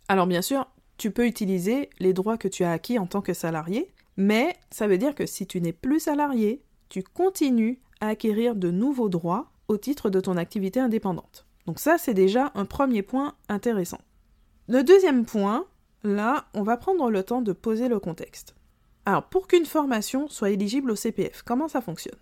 Alors 0.10 0.28
bien 0.28 0.42
sûr, 0.42 0.68
tu 0.98 1.10
peux 1.10 1.26
utiliser 1.26 1.90
les 2.00 2.12
droits 2.12 2.38
que 2.38 2.50
tu 2.50 2.66
as 2.66 2.74
acquis 2.74 3.00
en 3.00 3.08
tant 3.08 3.22
que 3.22 3.34
salarié, 3.34 3.94
mais 4.18 4.58
ça 4.72 4.88
veut 4.88 4.98
dire 4.98 5.16
que 5.16 5.26
si 5.26 5.48
tu 5.48 5.62
n'es 5.62 5.72
plus 5.72 6.02
salarié, 6.02 6.62
tu 6.90 7.02
continues 7.02 7.80
acquérir 8.00 8.56
de 8.56 8.72
nouveaux 8.72 9.10
droits 9.10 9.52
au 9.68 9.78
titre 9.78 10.10
de 10.10 10.20
ton 10.20 10.38
activité 10.38 10.80
indépendante. 10.80 11.46
Donc 11.66 11.80
ça, 11.80 11.98
c'est 11.98 12.14
déjà 12.14 12.52
un 12.56 12.66
premier 12.66 13.02
point 13.02 13.36
intéressant. 13.50 14.00
Le 14.68 14.84
deuxième 14.84 15.26
point, 15.26 15.66
là, 16.04 16.46
on 16.54 16.64
va 16.64 16.78
prendre 16.78 17.10
le 17.10 17.24
temps 17.24 17.42
de 17.42 17.54
poser 17.54 17.88
le 17.88 18.00
contexte. 18.00 18.56
Alors, 19.06 19.24
pour 19.24 19.48
qu'une 19.48 19.66
formation 19.66 20.28
soit 20.28 20.50
éligible 20.50 20.92
au 20.92 20.96
CPF, 20.96 21.42
comment 21.44 21.68
ça 21.68 21.82
fonctionne? 21.82 22.20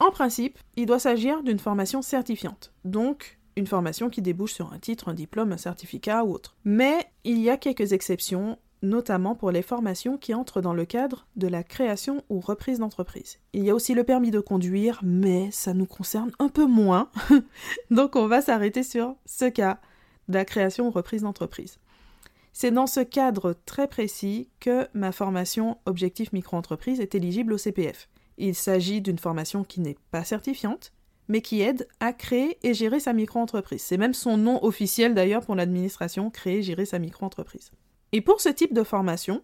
En 0.00 0.10
principe, 0.10 0.58
il 0.76 0.86
doit 0.86 0.98
s'agir 0.98 1.42
d'une 1.42 1.58
formation 1.58 2.02
certifiante, 2.02 2.72
donc 2.84 3.38
une 3.56 3.66
formation 3.66 4.10
qui 4.10 4.22
débouche 4.22 4.54
sur 4.54 4.72
un 4.72 4.78
titre, 4.78 5.08
un 5.08 5.14
diplôme, 5.14 5.52
un 5.52 5.58
certificat 5.58 6.24
ou 6.24 6.32
autre. 6.32 6.56
Mais 6.64 7.06
il 7.24 7.38
y 7.40 7.50
a 7.50 7.56
quelques 7.56 7.92
exceptions, 7.92 8.58
notamment 8.84 9.34
pour 9.34 9.50
les 9.50 9.62
formations 9.62 10.16
qui 10.16 10.34
entrent 10.34 10.60
dans 10.60 10.74
le 10.74 10.84
cadre 10.84 11.26
de 11.36 11.48
la 11.48 11.64
création 11.64 12.22
ou 12.28 12.40
reprise 12.40 12.78
d'entreprise. 12.78 13.38
Il 13.52 13.64
y 13.64 13.70
a 13.70 13.74
aussi 13.74 13.94
le 13.94 14.04
permis 14.04 14.30
de 14.30 14.40
conduire, 14.40 15.00
mais 15.02 15.50
ça 15.50 15.74
nous 15.74 15.86
concerne 15.86 16.30
un 16.38 16.48
peu 16.48 16.66
moins. 16.66 17.10
Donc 17.90 18.16
on 18.16 18.26
va 18.26 18.42
s'arrêter 18.42 18.82
sur 18.82 19.16
ce 19.26 19.46
cas 19.46 19.80
de 20.28 20.34
la 20.34 20.44
création 20.44 20.86
ou 20.86 20.90
reprise 20.90 21.22
d'entreprise. 21.22 21.78
C'est 22.52 22.70
dans 22.70 22.86
ce 22.86 23.00
cadre 23.00 23.56
très 23.66 23.88
précis 23.88 24.48
que 24.60 24.86
ma 24.94 25.10
formation 25.10 25.78
Objectif 25.86 26.32
Micro-entreprise 26.32 27.00
est 27.00 27.16
éligible 27.16 27.52
au 27.52 27.58
CPF. 27.58 28.08
Il 28.38 28.54
s'agit 28.54 29.00
d'une 29.00 29.18
formation 29.18 29.64
qui 29.64 29.80
n'est 29.80 29.96
pas 30.12 30.24
certifiante, 30.24 30.92
mais 31.28 31.40
qui 31.40 31.62
aide 31.62 31.88
à 32.00 32.12
créer 32.12 32.58
et 32.62 32.74
gérer 32.74 33.00
sa 33.00 33.12
micro-entreprise. 33.12 33.82
C'est 33.82 33.96
même 33.96 34.14
son 34.14 34.36
nom 34.36 34.62
officiel 34.64 35.14
d'ailleurs 35.14 35.44
pour 35.44 35.54
l'administration, 35.54 36.30
créer 36.30 36.58
et 36.58 36.62
gérer 36.62 36.84
sa 36.84 36.98
micro-entreprise. 36.98 37.72
Et 38.14 38.20
pour 38.20 38.40
ce 38.40 38.48
type 38.48 38.72
de 38.72 38.84
formation, 38.84 39.42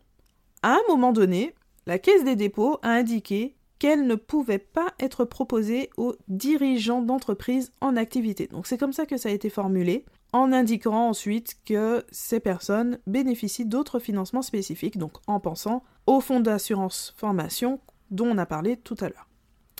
à 0.62 0.74
un 0.74 0.80
moment 0.86 1.10
donné, 1.10 1.56
la 1.86 1.98
Caisse 1.98 2.22
des 2.22 2.36
dépôts 2.36 2.78
a 2.82 2.90
indiqué 2.90 3.56
qu'elle 3.80 4.06
ne 4.06 4.14
pouvait 4.14 4.60
pas 4.60 4.94
être 5.00 5.24
proposée 5.24 5.90
aux 5.96 6.14
dirigeants 6.28 7.02
d'entreprise 7.02 7.72
en 7.80 7.96
activité. 7.96 8.46
Donc 8.46 8.68
c'est 8.68 8.78
comme 8.78 8.92
ça 8.92 9.06
que 9.06 9.16
ça 9.16 9.28
a 9.28 9.32
été 9.32 9.50
formulé, 9.50 10.04
en 10.32 10.52
indiquant 10.52 11.08
ensuite 11.08 11.56
que 11.66 12.04
ces 12.12 12.38
personnes 12.38 13.00
bénéficient 13.08 13.64
d'autres 13.64 13.98
financements 13.98 14.40
spécifiques, 14.40 14.98
donc 14.98 15.14
en 15.26 15.40
pensant 15.40 15.82
au 16.06 16.20
fonds 16.20 16.38
d'assurance 16.38 17.12
formation 17.16 17.80
dont 18.12 18.28
on 18.28 18.38
a 18.38 18.46
parlé 18.46 18.76
tout 18.76 18.96
à 19.00 19.08
l'heure. 19.08 19.26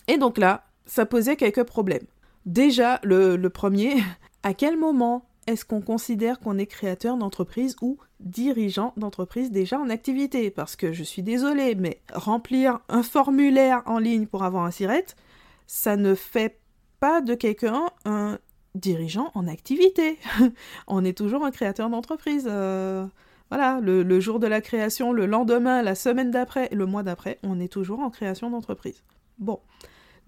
Et 0.08 0.18
donc 0.18 0.36
là, 0.36 0.64
ça 0.84 1.06
posait 1.06 1.36
quelques 1.36 1.62
problèmes. 1.62 2.08
Déjà, 2.44 2.98
le, 3.04 3.36
le 3.36 3.50
premier, 3.50 4.02
à 4.42 4.52
quel 4.52 4.76
moment 4.76 5.29
est-ce 5.50 5.64
qu'on 5.64 5.80
considère 5.80 6.40
qu'on 6.40 6.58
est 6.58 6.66
créateur 6.66 7.16
d'entreprise 7.16 7.76
ou 7.82 7.98
dirigeant 8.20 8.92
d'entreprise 8.96 9.50
déjà 9.50 9.78
en 9.78 9.90
activité? 9.90 10.50
Parce 10.50 10.76
que 10.76 10.92
je 10.92 11.02
suis 11.02 11.22
désolée, 11.22 11.74
mais 11.74 12.00
remplir 12.12 12.80
un 12.88 13.02
formulaire 13.02 13.82
en 13.86 13.98
ligne 13.98 14.26
pour 14.26 14.44
avoir 14.44 14.64
un 14.64 14.70
SIRET, 14.70 15.06
ça 15.66 15.96
ne 15.96 16.14
fait 16.14 16.60
pas 17.00 17.20
de 17.20 17.34
quelqu'un 17.34 17.86
un 18.04 18.38
dirigeant 18.74 19.30
en 19.34 19.46
activité. 19.46 20.18
on 20.86 21.04
est 21.04 21.16
toujours 21.16 21.44
un 21.44 21.50
créateur 21.50 21.90
d'entreprise. 21.90 22.46
Euh, 22.48 23.06
voilà, 23.50 23.80
le, 23.80 24.02
le, 24.02 24.20
jour 24.20 24.38
de 24.38 24.46
la 24.46 24.60
création, 24.60 25.12
le 25.12 25.26
lendemain, 25.26 25.82
la 25.82 25.94
semaine 25.96 26.30
d'après, 26.30 26.68
le 26.72 26.86
mois 26.86 27.02
d'après, 27.02 27.38
on 27.42 27.58
est 27.58 27.72
toujours 27.72 28.00
en 28.00 28.10
création 28.10 28.50
d'entreprise. 28.50 29.02
Bon. 29.38 29.60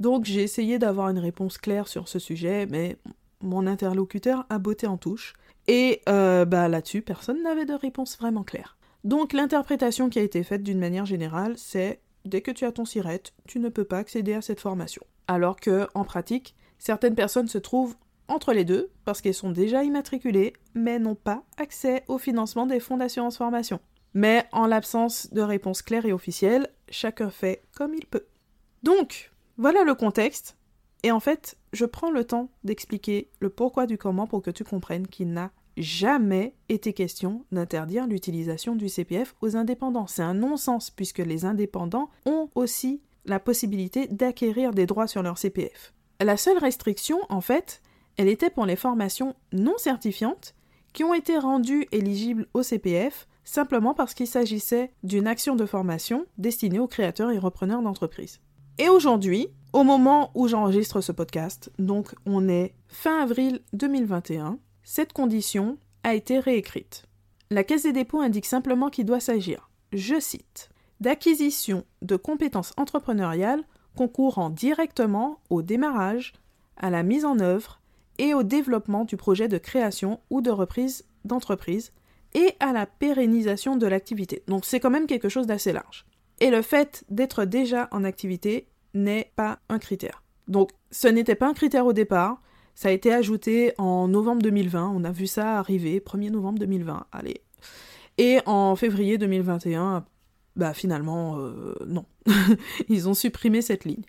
Donc 0.01 0.25
j'ai 0.25 0.43
essayé 0.43 0.81
d'avoir 0.81 1.11
une 1.11 1.19
réponse 1.19 1.59
claire 1.59 1.87
sur 1.87 2.09
ce 2.09 2.19
sujet, 2.19 2.67
mais 2.67 2.97
mon 3.43 3.67
interlocuteur 3.67 4.47
a 4.51 4.59
botté 4.59 4.87
en 4.87 4.97
touche. 4.97 5.35
Et 5.69 6.01
euh, 6.09 6.45
bah, 6.45 6.69
là-dessus, 6.69 7.03
personne 7.03 7.43
n'avait 7.43 7.67
de 7.67 7.75
réponse 7.75 8.19
vraiment 8.19 8.43
claire. 8.43 8.77
Donc 9.05 9.33
l'interprétation 9.33 10.09
qui 10.09 10.19
a 10.19 10.23
été 10.23 10.43
faite 10.43 10.63
d'une 10.63 10.79
manière 10.79 11.07
générale, 11.07 11.55
c'est 11.57 12.01
dès 12.25 12.41
que 12.41 12.51
tu 12.51 12.65
as 12.65 12.73
ton 12.73 12.85
SIRET, 12.85 13.23
tu 13.47 13.59
ne 13.59 13.69
peux 13.69 13.85
pas 13.85 13.99
accéder 13.99 14.35
à 14.35 14.43
cette 14.43 14.61
formation. 14.61 15.03
Alors 15.29 15.57
que, 15.57 15.89
en 15.95 16.05
pratique, 16.05 16.55
certaines 16.79 17.15
personnes 17.15 17.49
se 17.49 17.59
trouvent 17.59 17.97
entre 18.29 18.53
les 18.53 18.65
deux 18.65 18.91
parce 19.05 19.21
qu'elles 19.21 19.35
sont 19.35 19.51
déjà 19.51 19.85
immatriculées 19.85 20.53
mais 20.75 20.99
n'ont 20.99 21.15
pas 21.15 21.43
accès 21.59 22.05
au 22.09 22.19
financement 22.19 22.67
des 22.67 22.81
fonds 22.81 22.97
d'assurance 22.97 23.37
formation. 23.37 23.81
Mais 24.15 24.45
en 24.53 24.67
l'absence 24.67 25.33
de 25.33 25.41
réponse 25.41 25.83
claire 25.83 26.07
et 26.07 26.13
officielle, 26.13 26.69
chacun 26.91 27.31
fait 27.31 27.63
comme 27.75 27.95
il 27.95 28.07
peut. 28.07 28.27
Donc, 28.83 29.33
voilà 29.57 29.85
le 29.85 29.95
contexte. 29.95 30.57
Et 31.03 31.11
en 31.11 31.21
fait, 31.21 31.57
je 31.73 31.85
prends 31.85 32.11
le 32.11 32.25
temps 32.25 32.51
d'expliquer 32.65 33.31
le 33.41 33.51
pourquoi 33.51 33.87
du 33.87 33.99
comment 33.99 34.27
pour 34.27 34.43
que 34.43 34.51
tu 34.51 34.65
comprennes 34.65 35.07
qu'il 35.07 35.33
n'a 35.33 35.51
jamais 35.77 36.55
été 36.69 36.93
question 36.93 37.45
d'interdire 37.51 38.07
l'utilisation 38.07 38.77
du 38.77 38.89
CPF 38.89 39.35
aux 39.41 39.57
indépendants. 39.57 40.07
C'est 40.07 40.23
un 40.23 40.35
non-sens 40.35 40.91
puisque 40.91 41.19
les 41.19 41.45
indépendants 41.45 42.11
ont 42.27 42.51
aussi 42.55 43.01
la 43.25 43.41
possibilité 43.41 44.07
d'acquérir 44.09 44.73
des 44.73 44.87
droits 44.87 45.07
sur 45.07 45.23
leur 45.23 45.39
CPF. 45.39 45.95
La 46.21 46.37
seule 46.37 46.59
restriction, 46.59 47.19
en 47.29 47.41
fait, 47.41 47.81
elle 48.17 48.29
était 48.29 48.51
pour 48.51 48.67
les 48.67 48.77
formations 48.77 49.35
non 49.53 49.79
certifiantes 49.79 50.55
qui 50.93 51.05
ont 51.05 51.15
été 51.15 51.39
rendues 51.39 51.87
éligibles 51.91 52.47
au 52.53 52.63
CPF 52.63 53.27
simplement 53.45 53.95
parce 53.95 54.15
qu'il 54.15 54.27
s'agissait 54.27 54.93
d'une 55.03 55.27
action 55.27 55.57
de 55.57 55.67
formation 55.67 56.27
destinée 56.39 56.79
aux 56.79 56.87
créateurs 56.87 57.31
et 57.31 57.39
repreneurs 57.39 57.83
d'entreprises. 57.83 58.41
Et 58.83 58.89
aujourd'hui, 58.89 59.47
au 59.73 59.85
moment 59.85 60.33
où 60.35 60.49
j'enregistre 60.49 61.01
ce 61.01 61.13
podcast, 61.13 61.71
donc 61.79 62.17
on 62.27 62.49
est 62.49 62.75
fin 62.89 63.23
avril 63.23 63.61
2021, 63.75 64.59
cette 64.83 65.13
condition 65.13 65.79
a 66.03 66.17
été 66.17 66.41
réécrite. 66.41 67.05
La 67.51 67.63
Caisse 67.63 67.85
des 67.85 67.93
dépôts 67.93 68.21
indique 68.21 68.45
simplement 68.45 68.91
qu'il 68.91 69.05
doit 69.05 69.21
s'agir, 69.21 69.71
je 69.93 70.19
cite, 70.19 70.69
d'acquisition 70.99 71.85
de 72.03 72.17
compétences 72.17 72.73
entrepreneuriales 72.77 73.63
concourant 73.95 74.51
directement 74.51 75.39
au 75.49 75.63
démarrage, 75.63 76.33
à 76.77 76.91
la 76.91 77.05
mise 77.05 77.25
en 77.25 77.39
œuvre 77.39 77.81
et 78.19 78.35
au 78.35 78.43
développement 78.43 79.05
du 79.05 79.17
projet 79.17 79.47
de 79.47 79.59
création 79.59 80.19
ou 80.29 80.41
de 80.41 80.51
reprise 80.51 81.05
d'entreprise 81.25 81.93
et 82.35 82.57
à 82.59 82.73
la 82.73 82.87
pérennisation 82.87 83.77
de 83.77 83.87
l'activité. 83.87 84.43
Donc 84.49 84.65
c'est 84.65 84.81
quand 84.81 84.91
même 84.91 85.07
quelque 85.07 85.29
chose 85.29 85.47
d'assez 85.47 85.73
large. 85.73 86.05
Et 86.41 86.51
le 86.51 86.63
fait 86.63 87.05
d'être 87.09 87.45
déjà 87.45 87.89
en 87.93 88.03
activité 88.03 88.67
n'est 88.95 89.33
pas 89.37 89.59
un 89.69 89.79
critère. 89.79 90.23
Donc 90.49 90.71
ce 90.91 91.09
n'était 91.09 91.35
pas 91.35 91.49
un 91.49 91.55
critère 91.55 91.87
au 91.87 91.93
départ, 91.93 92.43
ça 92.75 92.89
a 92.89 92.93
été 92.93 93.13
ajouté 93.13 93.73
en 93.79 94.09
novembre 94.09 94.43
2020, 94.43 94.93
on 94.95 95.05
a 95.05 95.13
vu 95.13 95.27
ça 95.27 95.59
arriver, 95.59 96.01
1er 96.01 96.31
novembre 96.31 96.59
2020, 96.59 97.07
allez. 97.13 97.43
Et 98.19 98.39
en 98.47 98.77
février 98.77 99.19
2021, 99.19 100.05
bah 100.57 100.75
finalement, 100.75 101.39
euh, 101.39 101.75
non. 101.87 102.05
Ils 102.89 103.09
ont 103.09 103.15
supprimé 103.15 103.63
cette 103.63 103.85
ligne, 103.85 104.05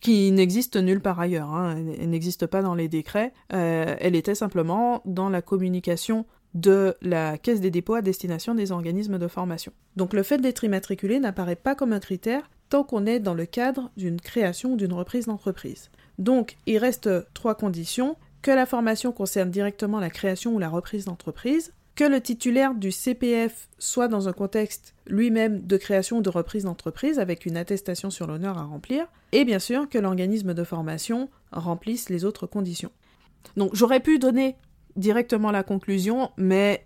qui 0.00 0.30
n'existe 0.32 0.76
nulle 0.76 1.00
part 1.00 1.20
ailleurs, 1.20 1.50
hein. 1.50 1.76
elle, 1.98 2.10
n'existe 2.10 2.46
pas 2.46 2.62
dans 2.62 2.74
les 2.74 2.88
décrets, 2.88 3.32
euh, 3.52 3.96
elle 3.98 4.16
était 4.16 4.34
simplement 4.34 5.02
dans 5.04 5.28
la 5.28 5.42
communication 5.42 6.26
de 6.54 6.94
la 7.02 7.36
caisse 7.36 7.60
des 7.60 7.70
dépôts 7.70 7.94
à 7.94 8.02
destination 8.02 8.54
des 8.54 8.70
organismes 8.70 9.18
de 9.18 9.28
formation. 9.28 9.72
Donc 9.96 10.12
le 10.12 10.22
fait 10.22 10.38
d'être 10.38 10.62
immatriculé 10.62 11.18
n'apparaît 11.18 11.56
pas 11.56 11.74
comme 11.74 11.92
un 11.92 12.00
critère 12.00 12.48
tant 12.68 12.84
qu'on 12.84 13.06
est 13.06 13.20
dans 13.20 13.34
le 13.34 13.46
cadre 13.46 13.90
d'une 13.96 14.20
création 14.20 14.72
ou 14.72 14.76
d'une 14.76 14.92
reprise 14.92 15.26
d'entreprise. 15.26 15.90
Donc 16.18 16.56
il 16.66 16.78
reste 16.78 17.08
trois 17.34 17.54
conditions 17.54 18.16
que 18.42 18.50
la 18.50 18.66
formation 18.66 19.12
concerne 19.12 19.50
directement 19.50 20.00
la 20.00 20.10
création 20.10 20.54
ou 20.54 20.58
la 20.58 20.68
reprise 20.68 21.06
d'entreprise, 21.06 21.72
que 21.94 22.04
le 22.04 22.20
titulaire 22.20 22.74
du 22.74 22.90
CPF 22.90 23.68
soit 23.78 24.08
dans 24.08 24.28
un 24.28 24.32
contexte 24.32 24.94
lui-même 25.06 25.60
de 25.60 25.76
création 25.76 26.18
ou 26.18 26.22
de 26.22 26.30
reprise 26.30 26.64
d'entreprise 26.64 27.18
avec 27.18 27.46
une 27.46 27.56
attestation 27.56 28.10
sur 28.10 28.26
l'honneur 28.26 28.58
à 28.58 28.64
remplir, 28.64 29.06
et 29.32 29.44
bien 29.44 29.58
sûr 29.58 29.88
que 29.88 29.98
l'organisme 29.98 30.54
de 30.54 30.64
formation 30.64 31.30
remplisse 31.52 32.08
les 32.10 32.24
autres 32.24 32.46
conditions. 32.46 32.90
Donc 33.56 33.74
j'aurais 33.74 34.00
pu 34.00 34.18
donner 34.18 34.56
directement 34.96 35.50
la 35.50 35.62
conclusion, 35.62 36.30
mais 36.36 36.84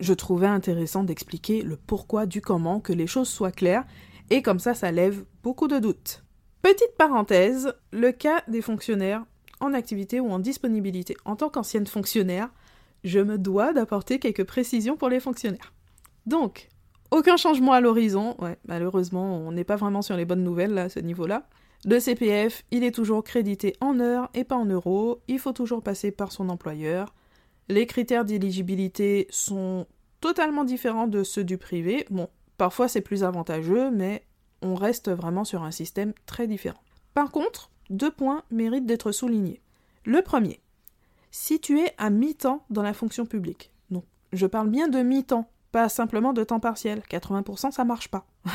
je 0.00 0.12
trouvais 0.12 0.46
intéressant 0.46 1.04
d'expliquer 1.04 1.62
le 1.62 1.76
pourquoi 1.76 2.26
du 2.26 2.40
comment, 2.40 2.80
que 2.80 2.92
les 2.92 3.06
choses 3.06 3.28
soient 3.28 3.52
claires, 3.52 3.84
et 4.30 4.42
comme 4.42 4.58
ça, 4.58 4.74
ça 4.74 4.92
lève 4.92 5.24
beaucoup 5.42 5.68
de 5.68 5.78
doutes. 5.78 6.24
Petite 6.62 6.96
parenthèse, 6.96 7.72
le 7.92 8.12
cas 8.12 8.42
des 8.48 8.62
fonctionnaires 8.62 9.24
en 9.60 9.74
activité 9.74 10.20
ou 10.20 10.30
en 10.30 10.38
disponibilité. 10.38 11.16
En 11.24 11.36
tant 11.36 11.48
qu'ancienne 11.48 11.86
fonctionnaire, 11.86 12.50
je 13.04 13.20
me 13.20 13.38
dois 13.38 13.72
d'apporter 13.72 14.18
quelques 14.18 14.44
précisions 14.44 14.96
pour 14.96 15.08
les 15.08 15.20
fonctionnaires. 15.20 15.72
Donc, 16.26 16.68
aucun 17.10 17.36
changement 17.36 17.72
à 17.72 17.80
l'horizon, 17.80 18.36
ouais, 18.40 18.58
malheureusement, 18.66 19.38
on 19.38 19.52
n'est 19.52 19.64
pas 19.64 19.76
vraiment 19.76 20.02
sur 20.02 20.16
les 20.16 20.24
bonnes 20.24 20.44
nouvelles 20.44 20.74
là, 20.74 20.84
à 20.84 20.88
ce 20.88 21.00
niveau-là. 21.00 21.48
Le 21.84 22.00
CPF, 22.00 22.64
il 22.70 22.84
est 22.84 22.94
toujours 22.94 23.22
crédité 23.22 23.74
en 23.80 24.00
heures 24.00 24.28
et 24.34 24.44
pas 24.44 24.56
en 24.56 24.66
euros, 24.66 25.22
il 25.28 25.38
faut 25.38 25.52
toujours 25.52 25.82
passer 25.82 26.10
par 26.10 26.32
son 26.32 26.48
employeur, 26.48 27.14
les 27.68 27.86
critères 27.86 28.24
d'éligibilité 28.24 29.26
sont 29.30 29.86
totalement 30.20 30.64
différents 30.64 31.06
de 31.06 31.22
ceux 31.22 31.44
du 31.44 31.58
privé. 31.58 32.06
Bon, 32.10 32.28
parfois 32.58 32.88
c'est 32.88 33.00
plus 33.00 33.24
avantageux, 33.24 33.90
mais 33.90 34.24
on 34.60 34.74
reste 34.74 35.10
vraiment 35.10 35.44
sur 35.44 35.62
un 35.62 35.70
système 35.70 36.12
très 36.26 36.46
différent. 36.46 36.82
Par 37.14 37.30
contre, 37.30 37.70
deux 37.88 38.10
points 38.10 38.42
méritent 38.50 38.86
d'être 38.86 39.12
soulignés. 39.12 39.62
Le 40.04 40.20
premier, 40.20 40.60
si 41.30 41.60
tu 41.60 41.80
es 41.80 41.94
à 41.98 42.10
mi-temps 42.10 42.64
dans 42.70 42.82
la 42.82 42.92
fonction 42.92 43.24
publique, 43.24 43.72
donc 43.90 44.04
je 44.32 44.46
parle 44.46 44.68
bien 44.68 44.88
de 44.88 45.00
mi-temps, 45.00 45.48
pas 45.72 45.88
simplement 45.88 46.32
de 46.32 46.44
temps 46.44 46.60
partiel, 46.60 47.02
80% 47.10 47.70
ça 47.70 47.84
marche 47.84 48.08
pas. 48.08 48.26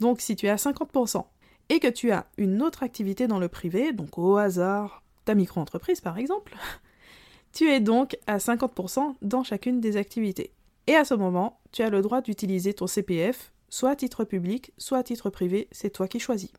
donc 0.00 0.20
si 0.20 0.36
tu 0.36 0.46
es 0.46 0.50
à 0.50 0.56
50% 0.56 1.24
et 1.68 1.78
que 1.78 1.88
tu 1.88 2.10
as 2.10 2.26
une 2.36 2.62
autre 2.62 2.82
activité 2.82 3.26
dans 3.26 3.38
le 3.38 3.48
privé, 3.48 3.92
donc 3.92 4.18
au 4.18 4.36
hasard 4.36 5.02
ta 5.24 5.34
micro-entreprise 5.34 6.00
par 6.00 6.18
exemple, 6.18 6.56
tu 7.52 7.70
es 7.70 7.80
donc 7.80 8.16
à 8.26 8.38
50% 8.38 9.16
dans 9.22 9.44
chacune 9.44 9.80
des 9.80 9.96
activités. 9.96 10.52
Et 10.86 10.96
à 10.96 11.04
ce 11.04 11.14
moment, 11.14 11.60
tu 11.72 11.82
as 11.82 11.90
le 11.90 12.02
droit 12.02 12.20
d'utiliser 12.20 12.74
ton 12.74 12.86
CPF, 12.86 13.52
soit 13.68 13.90
à 13.90 13.96
titre 13.96 14.24
public, 14.24 14.72
soit 14.78 14.98
à 14.98 15.02
titre 15.02 15.30
privé, 15.30 15.68
c'est 15.70 15.90
toi 15.90 16.08
qui 16.08 16.20
choisis. 16.20 16.50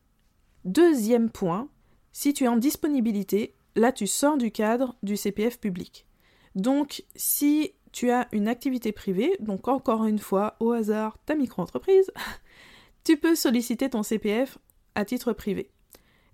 Deuxième 0.64 1.30
point, 1.30 1.68
si 2.12 2.32
tu 2.32 2.44
es 2.44 2.48
en 2.48 2.56
disponibilité, 2.56 3.54
là 3.76 3.92
tu 3.92 4.06
sors 4.06 4.36
du 4.36 4.50
cadre 4.50 4.96
du 5.02 5.16
CPF 5.16 5.58
public. 5.58 6.06
Donc 6.54 7.04
si 7.16 7.72
tu 7.92 8.10
as 8.10 8.28
une 8.32 8.48
activité 8.48 8.92
privée, 8.92 9.36
donc 9.40 9.68
encore 9.68 10.06
une 10.06 10.18
fois, 10.18 10.56
au 10.60 10.72
hasard, 10.72 11.18
ta 11.26 11.34
micro-entreprise, 11.34 12.10
tu 13.04 13.16
peux 13.16 13.34
solliciter 13.34 13.90
ton 13.90 14.02
CPF 14.02 14.58
à 14.94 15.04
titre 15.04 15.32
privé. 15.32 15.70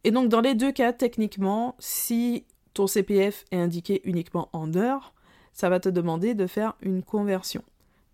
Et 0.05 0.11
donc 0.11 0.29
dans 0.29 0.41
les 0.41 0.55
deux 0.55 0.73
cas, 0.73 0.93
techniquement, 0.93 1.75
si 1.79 2.45
ton 2.75 2.87
CPF 2.87 3.45
est 3.51 3.59
indiqué 3.59 4.01
uniquement 4.05 4.49
en 4.53 4.75
heures, 4.75 5.15
ça 5.53 5.69
va 5.69 5.81
te 5.81 5.89
demander 5.89 6.35
de 6.35 6.47
faire 6.47 6.77
une 6.81 7.03
conversion 7.03 7.65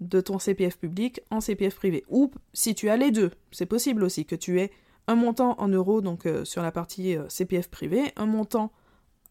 de 0.00 0.20
ton 0.20 0.38
CPF 0.38 0.78
public 0.78 1.20
en 1.30 1.40
CPF 1.40 1.76
privé. 1.76 2.04
Ou 2.08 2.30
si 2.52 2.74
tu 2.74 2.88
as 2.88 2.96
les 2.96 3.10
deux, 3.10 3.30
c'est 3.52 3.66
possible 3.66 4.04
aussi 4.04 4.24
que 4.24 4.36
tu 4.36 4.60
aies 4.60 4.70
un 5.06 5.14
montant 5.14 5.54
en 5.58 5.68
euros, 5.68 6.00
donc 6.00 6.26
euh, 6.26 6.44
sur 6.44 6.62
la 6.62 6.72
partie 6.72 7.16
euh, 7.16 7.28
CPF 7.28 7.68
privé, 7.68 8.12
un 8.16 8.26
montant, 8.26 8.72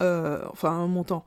euh, 0.01 0.43
enfin 0.51 0.71
un 0.71 0.87
montant, 0.87 1.25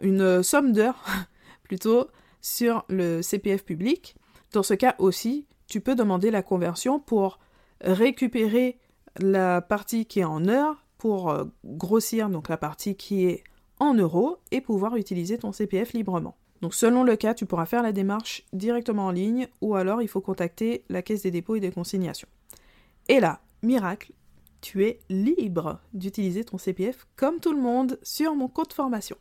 une 0.00 0.42
somme 0.42 0.72
d'heures 0.72 1.04
plutôt 1.62 2.08
sur 2.40 2.84
le 2.88 3.22
CPF 3.22 3.64
public. 3.64 4.14
Dans 4.52 4.62
ce 4.62 4.74
cas 4.74 4.94
aussi, 4.98 5.46
tu 5.66 5.80
peux 5.80 5.94
demander 5.94 6.30
la 6.30 6.42
conversion 6.42 7.00
pour 7.00 7.38
récupérer 7.80 8.78
la 9.18 9.60
partie 9.60 10.06
qui 10.06 10.20
est 10.20 10.24
en 10.24 10.48
heures 10.48 10.84
pour 10.96 11.36
grossir 11.64 12.30
donc 12.30 12.48
la 12.48 12.56
partie 12.56 12.96
qui 12.96 13.26
est 13.26 13.44
en 13.78 13.94
euros 13.94 14.38
et 14.50 14.60
pouvoir 14.60 14.96
utiliser 14.96 15.38
ton 15.38 15.52
CPF 15.52 15.92
librement. 15.92 16.36
Donc 16.60 16.74
selon 16.74 17.04
le 17.04 17.16
cas, 17.16 17.34
tu 17.34 17.46
pourras 17.46 17.66
faire 17.66 17.82
la 17.82 17.92
démarche 17.92 18.44
directement 18.52 19.06
en 19.06 19.10
ligne 19.10 19.48
ou 19.60 19.74
alors 19.74 20.02
il 20.02 20.08
faut 20.08 20.20
contacter 20.20 20.84
la 20.88 21.02
caisse 21.02 21.22
des 21.22 21.30
dépôts 21.30 21.56
et 21.56 21.60
des 21.60 21.70
consignations. 21.70 22.28
Et 23.08 23.20
là, 23.20 23.40
miracle, 23.62 24.12
tu 24.60 24.84
es 24.84 24.98
libre 25.08 25.80
d'utiliser 25.94 26.44
ton 26.44 26.58
CPF 26.58 27.06
comme 27.16 27.40
tout 27.40 27.52
le 27.52 27.60
monde 27.60 27.98
sur 28.02 28.34
mon 28.34 28.48
compte 28.48 28.72
formation. 28.72 29.16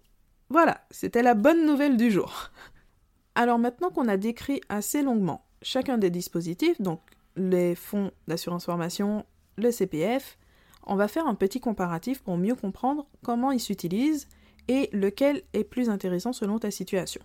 Voilà, 0.49 0.81
c'était 0.89 1.23
la 1.23 1.35
bonne 1.35 1.65
nouvelle 1.65 1.97
du 1.97 2.09
jour. 2.09 2.51
Alors 3.35 3.59
maintenant 3.59 3.91
qu'on 3.91 4.07
a 4.07 4.17
décrit 4.17 4.61
assez 4.69 5.03
longuement 5.03 5.43
chacun 5.61 5.97
des 5.97 6.09
dispositifs, 6.09 6.81
donc 6.81 7.01
les 7.35 7.75
fonds 7.75 8.11
d'assurance 8.27 8.65
formation, 8.65 9.25
le 9.57 9.71
CPF, 9.71 10.37
on 10.85 10.95
va 10.95 11.07
faire 11.07 11.27
un 11.27 11.35
petit 11.35 11.59
comparatif 11.59 12.21
pour 12.21 12.37
mieux 12.37 12.55
comprendre 12.55 13.05
comment 13.23 13.51
ils 13.51 13.59
s'utilisent 13.59 14.27
et 14.67 14.89
lequel 14.91 15.43
est 15.53 15.63
plus 15.63 15.89
intéressant 15.89 16.33
selon 16.33 16.59
ta 16.59 16.71
situation. 16.71 17.21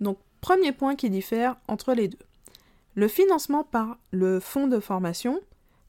Donc, 0.00 0.18
premier 0.40 0.72
point 0.72 0.96
qui 0.96 1.10
diffère 1.10 1.56
entre 1.68 1.94
les 1.94 2.08
deux. 2.08 2.18
Le 2.94 3.08
financement 3.08 3.64
par 3.64 3.98
le 4.10 4.40
fonds 4.40 4.68
de 4.68 4.78
formation 4.78 5.40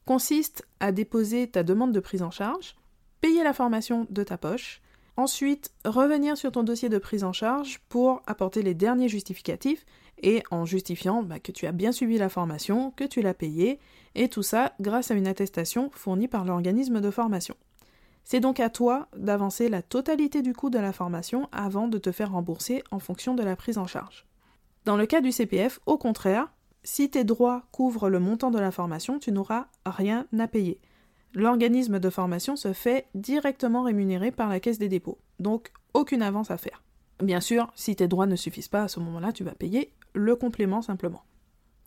consiste 0.04 0.66
à 0.80 0.92
déposer 0.92 1.48
ta 1.48 1.62
demande 1.62 1.92
de 1.92 2.00
prise 2.00 2.22
en 2.22 2.30
charge, 2.30 2.76
payer 3.20 3.44
la 3.44 3.52
formation 3.52 4.06
de 4.10 4.22
ta 4.22 4.38
poche, 4.38 4.80
ensuite 5.16 5.72
revenir 5.84 6.36
sur 6.36 6.52
ton 6.52 6.62
dossier 6.62 6.88
de 6.88 6.98
prise 6.98 7.24
en 7.24 7.32
charge 7.32 7.80
pour 7.88 8.22
apporter 8.26 8.62
les 8.62 8.74
derniers 8.74 9.08
justificatifs 9.08 9.84
et 10.22 10.42
en 10.50 10.64
justifiant 10.64 11.22
bah, 11.22 11.38
que 11.38 11.52
tu 11.52 11.66
as 11.66 11.72
bien 11.72 11.92
suivi 11.92 12.18
la 12.18 12.28
formation, 12.28 12.90
que 12.92 13.04
tu 13.04 13.22
l'as 13.22 13.34
payé, 13.34 13.78
et 14.14 14.28
tout 14.28 14.42
ça 14.42 14.72
grâce 14.80 15.10
à 15.10 15.14
une 15.14 15.26
attestation 15.26 15.90
fournie 15.92 16.28
par 16.28 16.44
l'organisme 16.44 17.00
de 17.00 17.10
formation. 17.10 17.56
C'est 18.26 18.40
donc 18.40 18.58
à 18.58 18.70
toi 18.70 19.06
d'avancer 19.16 19.68
la 19.68 19.82
totalité 19.82 20.42
du 20.42 20.52
coût 20.52 20.68
de 20.68 20.80
la 20.80 20.92
formation 20.92 21.48
avant 21.52 21.86
de 21.86 21.96
te 21.96 22.10
faire 22.10 22.32
rembourser 22.32 22.82
en 22.90 22.98
fonction 22.98 23.36
de 23.36 23.44
la 23.44 23.54
prise 23.54 23.78
en 23.78 23.86
charge. 23.86 24.26
Dans 24.84 24.96
le 24.96 25.06
cas 25.06 25.20
du 25.20 25.30
CPF, 25.30 25.78
au 25.86 25.96
contraire, 25.96 26.52
si 26.82 27.08
tes 27.08 27.22
droits 27.22 27.62
couvrent 27.70 28.08
le 28.08 28.18
montant 28.18 28.50
de 28.50 28.58
la 28.58 28.72
formation, 28.72 29.20
tu 29.20 29.30
n'auras 29.30 29.68
rien 29.86 30.26
à 30.36 30.48
payer. 30.48 30.80
L'organisme 31.34 32.00
de 32.00 32.10
formation 32.10 32.56
se 32.56 32.72
fait 32.72 33.06
directement 33.14 33.84
rémunérer 33.84 34.32
par 34.32 34.48
la 34.48 34.58
caisse 34.58 34.80
des 34.80 34.88
dépôts, 34.88 35.18
donc 35.38 35.70
aucune 35.94 36.22
avance 36.22 36.50
à 36.50 36.56
faire. 36.56 36.82
Bien 37.22 37.40
sûr, 37.40 37.70
si 37.76 37.94
tes 37.94 38.08
droits 38.08 38.26
ne 38.26 38.34
suffisent 38.34 38.66
pas 38.66 38.82
à 38.82 38.88
ce 38.88 38.98
moment-là, 38.98 39.32
tu 39.32 39.44
vas 39.44 39.54
payer 39.54 39.92
le 40.14 40.34
complément 40.34 40.82
simplement. 40.82 41.22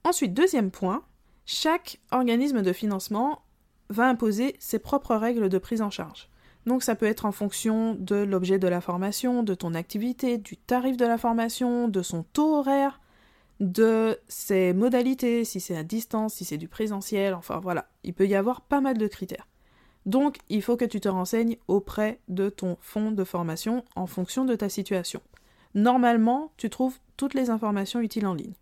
Ensuite, 0.05 0.33
deuxième 0.33 0.71
point, 0.71 1.03
chaque 1.45 1.99
organisme 2.11 2.61
de 2.61 2.71
financement 2.71 3.41
va 3.89 4.07
imposer 4.07 4.55
ses 4.59 4.79
propres 4.79 5.15
règles 5.15 5.49
de 5.49 5.57
prise 5.57 5.81
en 5.81 5.89
charge. 5.89 6.29
Donc 6.65 6.83
ça 6.83 6.95
peut 6.95 7.05
être 7.05 7.25
en 7.25 7.31
fonction 7.31 7.95
de 7.95 8.15
l'objet 8.15 8.59
de 8.59 8.67
la 8.67 8.81
formation, 8.81 9.43
de 9.43 9.55
ton 9.55 9.73
activité, 9.73 10.37
du 10.37 10.57
tarif 10.57 10.97
de 10.97 11.05
la 11.05 11.17
formation, 11.17 11.87
de 11.87 12.01
son 12.01 12.23
taux 12.23 12.57
horaire, 12.57 12.99
de 13.59 14.19
ses 14.27 14.73
modalités, 14.73 15.43
si 15.45 15.59
c'est 15.59 15.75
à 15.75 15.83
distance, 15.83 16.35
si 16.35 16.45
c'est 16.45 16.57
du 16.57 16.67
présentiel, 16.67 17.33
enfin 17.33 17.59
voilà, 17.59 17.89
il 18.03 18.13
peut 18.13 18.27
y 18.27 18.35
avoir 18.35 18.61
pas 18.61 18.81
mal 18.81 18.97
de 18.97 19.07
critères. 19.07 19.47
Donc 20.05 20.37
il 20.49 20.61
faut 20.61 20.77
que 20.77 20.85
tu 20.85 21.01
te 21.01 21.09
renseignes 21.09 21.57
auprès 21.67 22.19
de 22.27 22.49
ton 22.49 22.77
fonds 22.81 23.11
de 23.11 23.23
formation 23.23 23.83
en 23.95 24.07
fonction 24.07 24.45
de 24.45 24.55
ta 24.55 24.69
situation. 24.69 25.21
Normalement, 25.75 26.51
tu 26.57 26.69
trouves 26.69 26.97
toutes 27.17 27.33
les 27.33 27.49
informations 27.49 27.99
utiles 27.99 28.25
en 28.25 28.33
ligne. 28.33 28.53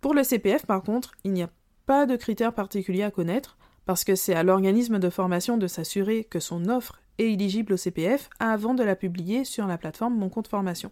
Pour 0.00 0.14
le 0.14 0.22
CPF, 0.22 0.66
par 0.66 0.82
contre, 0.82 1.12
il 1.24 1.32
n'y 1.32 1.42
a 1.42 1.50
pas 1.86 2.06
de 2.06 2.16
critères 2.16 2.52
particuliers 2.52 3.02
à 3.02 3.10
connaître 3.10 3.56
parce 3.86 4.04
que 4.04 4.14
c'est 4.14 4.34
à 4.34 4.42
l'organisme 4.42 4.98
de 4.98 5.10
formation 5.10 5.56
de 5.56 5.66
s'assurer 5.66 6.24
que 6.24 6.40
son 6.40 6.68
offre 6.68 7.00
est 7.18 7.32
éligible 7.32 7.72
au 7.72 7.76
CPF 7.76 8.28
avant 8.38 8.74
de 8.74 8.84
la 8.84 8.96
publier 8.96 9.44
sur 9.44 9.66
la 9.66 9.78
plateforme 9.78 10.18
Mon 10.18 10.28
compte 10.28 10.48
formation. 10.48 10.90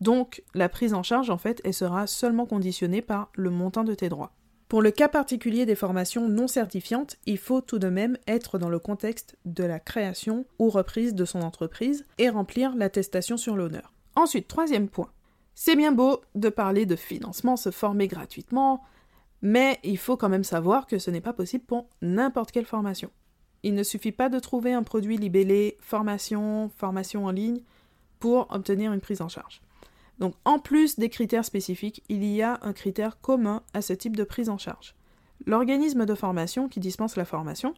Donc, 0.00 0.44
la 0.54 0.68
prise 0.68 0.94
en 0.94 1.02
charge, 1.02 1.30
en 1.30 1.38
fait, 1.38 1.60
elle 1.64 1.74
sera 1.74 2.06
seulement 2.06 2.46
conditionnée 2.46 3.02
par 3.02 3.30
le 3.34 3.50
montant 3.50 3.82
de 3.82 3.94
tes 3.94 4.08
droits. 4.08 4.32
Pour 4.68 4.82
le 4.82 4.90
cas 4.90 5.08
particulier 5.08 5.64
des 5.64 5.74
formations 5.74 6.28
non 6.28 6.46
certifiantes, 6.46 7.16
il 7.24 7.38
faut 7.38 7.62
tout 7.62 7.78
de 7.78 7.88
même 7.88 8.18
être 8.26 8.58
dans 8.58 8.68
le 8.68 8.78
contexte 8.78 9.36
de 9.46 9.64
la 9.64 9.80
création 9.80 10.44
ou 10.58 10.68
reprise 10.68 11.14
de 11.14 11.24
son 11.24 11.40
entreprise 11.40 12.04
et 12.18 12.28
remplir 12.28 12.76
l'attestation 12.76 13.38
sur 13.38 13.56
l'honneur. 13.56 13.94
Ensuite, 14.14 14.46
troisième 14.46 14.88
point. 14.88 15.10
C'est 15.54 15.74
bien 15.74 15.90
beau 15.90 16.20
de 16.34 16.50
parler 16.50 16.84
de 16.84 16.96
financement, 16.96 17.56
se 17.56 17.70
former 17.70 18.06
gratuitement, 18.06 18.82
mais 19.42 19.78
il 19.84 19.98
faut 19.98 20.16
quand 20.16 20.28
même 20.28 20.44
savoir 20.44 20.86
que 20.86 20.98
ce 20.98 21.10
n'est 21.10 21.20
pas 21.20 21.32
possible 21.32 21.64
pour 21.64 21.88
n'importe 22.02 22.50
quelle 22.50 22.66
formation. 22.66 23.10
Il 23.62 23.74
ne 23.74 23.82
suffit 23.82 24.12
pas 24.12 24.28
de 24.28 24.38
trouver 24.38 24.72
un 24.72 24.82
produit 24.82 25.16
libellé 25.16 25.76
formation, 25.80 26.70
formation 26.76 27.26
en 27.26 27.30
ligne 27.30 27.60
pour 28.20 28.46
obtenir 28.50 28.92
une 28.92 29.00
prise 29.00 29.20
en 29.20 29.28
charge. 29.28 29.60
Donc 30.18 30.34
en 30.44 30.58
plus 30.58 30.98
des 30.98 31.08
critères 31.08 31.44
spécifiques, 31.44 32.02
il 32.08 32.24
y 32.24 32.42
a 32.42 32.58
un 32.62 32.72
critère 32.72 33.20
commun 33.20 33.62
à 33.74 33.82
ce 33.82 33.92
type 33.92 34.16
de 34.16 34.24
prise 34.24 34.48
en 34.48 34.58
charge. 34.58 34.94
L'organisme 35.46 36.06
de 36.06 36.14
formation 36.14 36.68
qui 36.68 36.80
dispense 36.80 37.16
la 37.16 37.24
formation 37.24 37.74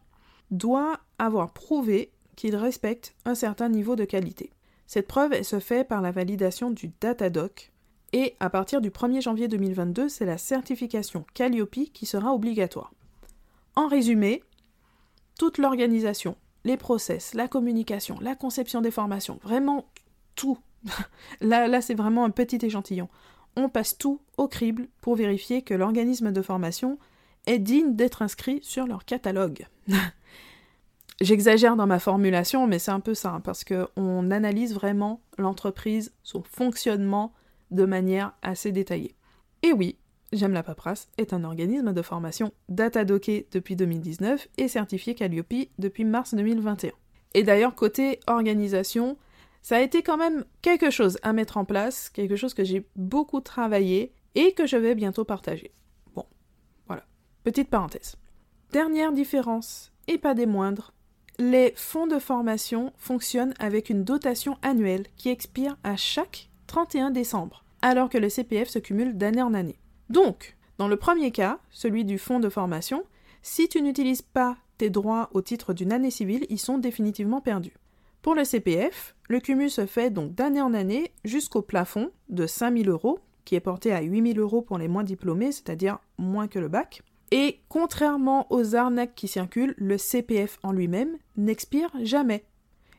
doit 0.50 1.00
avoir 1.18 1.52
prouvé 1.52 2.12
qu'il 2.36 2.56
respecte 2.56 3.14
un 3.24 3.34
certain 3.34 3.68
niveau 3.68 3.96
de 3.96 4.04
qualité. 4.04 4.50
Cette 4.86 5.06
preuve 5.06 5.42
se 5.42 5.60
fait 5.60 5.84
par 5.86 6.00
la 6.00 6.10
validation 6.10 6.70
du 6.70 6.90
Datadoc, 7.00 7.72
et 8.12 8.34
à 8.40 8.50
partir 8.50 8.80
du 8.80 8.90
1er 8.90 9.22
janvier 9.22 9.48
2022, 9.48 10.08
c'est 10.08 10.24
la 10.24 10.38
certification 10.38 11.24
Calliope 11.34 11.92
qui 11.92 12.06
sera 12.06 12.34
obligatoire. 12.34 12.92
En 13.76 13.86
résumé, 13.86 14.42
toute 15.38 15.58
l'organisation, 15.58 16.36
les 16.64 16.76
process, 16.76 17.34
la 17.34 17.48
communication, 17.48 18.18
la 18.20 18.34
conception 18.34 18.80
des 18.80 18.90
formations, 18.90 19.38
vraiment 19.42 19.86
tout. 20.34 20.58
là, 21.40 21.68
là 21.68 21.80
c'est 21.80 21.94
vraiment 21.94 22.24
un 22.24 22.30
petit 22.30 22.58
échantillon. 22.64 23.08
On 23.56 23.68
passe 23.68 23.96
tout 23.96 24.20
au 24.36 24.48
crible 24.48 24.88
pour 25.00 25.14
vérifier 25.14 25.62
que 25.62 25.74
l'organisme 25.74 26.32
de 26.32 26.42
formation 26.42 26.98
est 27.46 27.58
digne 27.58 27.94
d'être 27.94 28.22
inscrit 28.22 28.60
sur 28.62 28.86
leur 28.86 29.04
catalogue. 29.04 29.66
J'exagère 31.20 31.76
dans 31.76 31.86
ma 31.86 31.98
formulation, 31.98 32.66
mais 32.66 32.78
c'est 32.78 32.90
un 32.90 33.00
peu 33.00 33.14
ça, 33.14 33.32
hein, 33.32 33.40
parce 33.40 33.64
qu'on 33.64 34.30
analyse 34.30 34.74
vraiment 34.74 35.20
l'entreprise, 35.36 36.12
son 36.22 36.42
fonctionnement, 36.42 37.34
de 37.70 37.84
manière 37.84 38.32
assez 38.42 38.72
détaillée. 38.72 39.14
Et 39.62 39.72
oui, 39.72 39.98
J'aime 40.32 40.52
la 40.52 40.62
paperasse 40.62 41.08
est 41.18 41.32
un 41.32 41.42
organisme 41.42 41.92
de 41.92 42.02
formation 42.02 42.52
datadocké 42.68 43.48
depuis 43.50 43.74
2019 43.74 44.48
et 44.58 44.68
certifié 44.68 45.16
Calliope 45.16 45.68
depuis 45.78 46.04
mars 46.04 46.34
2021. 46.34 46.92
Et 47.34 47.42
d'ailleurs, 47.42 47.74
côté 47.74 48.20
organisation, 48.28 49.16
ça 49.60 49.76
a 49.76 49.80
été 49.80 50.02
quand 50.02 50.16
même 50.16 50.44
quelque 50.62 50.90
chose 50.90 51.18
à 51.22 51.32
mettre 51.32 51.56
en 51.56 51.64
place, 51.64 52.10
quelque 52.10 52.36
chose 52.36 52.54
que 52.54 52.62
j'ai 52.62 52.86
beaucoup 52.94 53.40
travaillé 53.40 54.12
et 54.36 54.52
que 54.52 54.66
je 54.66 54.76
vais 54.76 54.94
bientôt 54.94 55.24
partager. 55.24 55.72
Bon, 56.14 56.26
voilà. 56.86 57.04
Petite 57.42 57.68
parenthèse. 57.68 58.14
Dernière 58.70 59.12
différence, 59.12 59.92
et 60.06 60.18
pas 60.18 60.34
des 60.34 60.46
moindres, 60.46 60.92
les 61.40 61.72
fonds 61.74 62.06
de 62.06 62.20
formation 62.20 62.92
fonctionnent 62.98 63.54
avec 63.58 63.90
une 63.90 64.04
dotation 64.04 64.58
annuelle 64.62 65.06
qui 65.16 65.28
expire 65.28 65.76
à 65.82 65.96
chaque 65.96 66.49
31 66.70 67.10
décembre 67.10 67.64
alors 67.82 68.08
que 68.08 68.16
le 68.16 68.28
CPF 68.28 68.68
se 68.68 68.78
cumule 68.78 69.18
d'année 69.18 69.42
en 69.42 69.54
année. 69.54 69.80
Donc, 70.08 70.56
dans 70.78 70.86
le 70.86 70.94
premier 70.94 71.32
cas, 71.32 71.58
celui 71.70 72.04
du 72.04 72.16
fonds 72.16 72.38
de 72.38 72.48
formation, 72.48 73.02
si 73.42 73.68
tu 73.68 73.82
n'utilises 73.82 74.22
pas 74.22 74.56
tes 74.78 74.88
droits 74.88 75.30
au 75.32 75.42
titre 75.42 75.74
d'une 75.74 75.92
année 75.92 76.12
civile, 76.12 76.46
ils 76.48 76.60
sont 76.60 76.78
définitivement 76.78 77.40
perdus. 77.40 77.76
Pour 78.22 78.36
le 78.36 78.44
CPF, 78.44 79.16
le 79.28 79.40
cumul 79.40 79.68
se 79.68 79.84
fait 79.84 80.10
donc 80.10 80.36
d'année 80.36 80.62
en 80.62 80.72
année 80.72 81.10
jusqu'au 81.24 81.60
plafond 81.60 82.12
de 82.28 82.46
5000 82.46 82.88
euros, 82.88 83.18
qui 83.44 83.56
est 83.56 83.60
porté 83.60 83.92
à 83.92 84.02
8000 84.02 84.38
euros 84.38 84.62
pour 84.62 84.78
les 84.78 84.86
moins 84.86 85.02
diplômés, 85.02 85.50
c'est-à-dire 85.50 85.98
moins 86.18 86.46
que 86.46 86.60
le 86.60 86.68
bac. 86.68 87.02
Et 87.32 87.62
contrairement 87.68 88.46
aux 88.50 88.76
arnaques 88.76 89.16
qui 89.16 89.26
circulent, 89.26 89.74
le 89.76 89.98
CPF 89.98 90.60
en 90.62 90.70
lui-même 90.70 91.18
n'expire 91.36 91.90
jamais. 92.04 92.44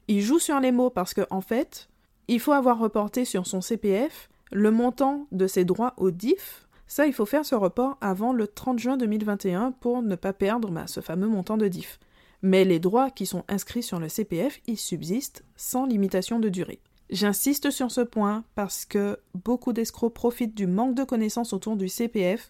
Il 0.10 0.20
joue 0.20 0.40
sur 0.40 0.60
les 0.60 0.74
mots 0.74 0.90
parce 0.90 1.14
qu'en 1.14 1.24
en 1.30 1.40
fait, 1.40 1.88
il 2.32 2.40
faut 2.40 2.54
avoir 2.54 2.80
reporté 2.80 3.26
sur 3.26 3.46
son 3.46 3.60
CPF 3.60 4.30
Le 4.52 4.72
montant 4.72 5.28
de 5.32 5.48
ces 5.48 5.66
droits 5.66 5.94
au 5.98 6.12
DIF, 6.12 6.66
ça, 6.88 7.06
il 7.06 7.14
faut 7.14 7.26
faire 7.26 7.46
ce 7.46 7.56
report 7.56 7.98
avant 8.02 8.34
le 8.34 8.48
30 8.48 8.80
juin 8.80 8.98
2021 8.98 9.72
pour 9.72 10.02
ne 10.02 10.16
pas 10.16 10.34
perdre 10.34 10.72
bah, 10.72 10.88
ce 10.88 11.00
fameux 11.00 11.28
montant 11.28 11.58
de 11.58 11.68
DIF. 11.68 12.00
Mais 12.42 12.66
les 12.66 12.80
droits 12.80 13.12
qui 13.12 13.26
sont 13.26 13.44
inscrits 13.48 13.84
sur 13.84 14.00
le 14.00 14.10
CPF, 14.10 14.60
ils 14.68 14.78
subsistent 14.78 15.44
sans 15.56 15.86
limitation 15.86 16.40
de 16.40 16.50
durée. 16.50 16.80
J'insiste 17.10 17.70
sur 17.70 17.92
ce 17.92 18.02
point 18.02 18.44
parce 18.56 18.86
que 18.86 19.18
beaucoup 19.34 19.74
d'escrocs 19.74 20.14
profitent 20.14 20.56
du 20.56 20.68
manque 20.68 20.96
de 20.96 21.04
connaissances 21.04 21.54
autour 21.54 21.76
du 21.76 21.90
CPF. 21.90 22.50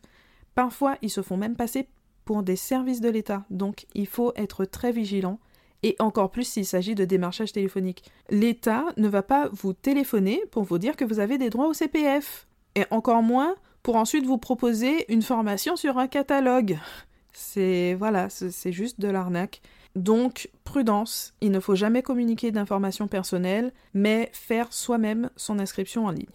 Parfois, 0.56 0.98
ils 1.02 1.10
se 1.10 1.22
font 1.22 1.38
même 1.38 1.56
passer 1.56 1.88
pour 2.26 2.44
des 2.44 2.56
services 2.56 3.02
de 3.02 3.10
l'État, 3.10 3.46
donc 3.50 3.88
il 3.96 4.08
faut 4.08 4.32
être 4.36 4.66
très 4.66 4.92
vigilant 4.92 5.40
et 5.84 5.96
encore 6.00 6.32
plus 6.32 6.44
s'il 6.44 6.66
s'agit 6.66 6.96
de 6.96 7.06
démarchage 7.06 7.54
téléphonique. 7.54 8.04
L'État 8.30 8.86
ne 8.98 9.08
va 9.08 9.24
pas 9.24 9.50
vous 9.52 9.74
téléphoner 9.74 10.42
pour 10.52 10.64
vous 10.64 10.78
dire 10.78 10.96
que 10.96 11.06
vous 11.06 11.20
avez 11.20 11.38
des 11.38 11.50
droits 11.50 11.68
au 11.68 11.74
CPF, 11.74 12.48
et 12.76 12.86
encore 12.92 13.24
moins 13.24 13.56
pour 13.84 13.96
ensuite 13.96 14.26
vous 14.26 14.38
proposer 14.38 15.12
une 15.12 15.24
formation 15.24 15.76
sur 15.76 15.98
un 15.98 16.08
catalogue. 16.08 16.78
C'est 17.34 17.96
voilà, 17.96 18.30
c'est 18.30 18.72
juste 18.72 19.00
de 19.00 19.08
l'arnaque. 19.08 19.62
Donc, 19.96 20.50
prudence, 20.64 21.34
il 21.42 21.52
ne 21.52 21.60
faut 21.60 21.76
jamais 21.76 22.02
communiquer 22.02 22.52
d'informations 22.52 23.08
personnelles, 23.08 23.74
mais 23.94 24.30
faire 24.34 24.72
soi-même 24.72 25.30
son 25.36 25.60
inscription 25.60 26.06
en 26.06 26.12
ligne. 26.12 26.26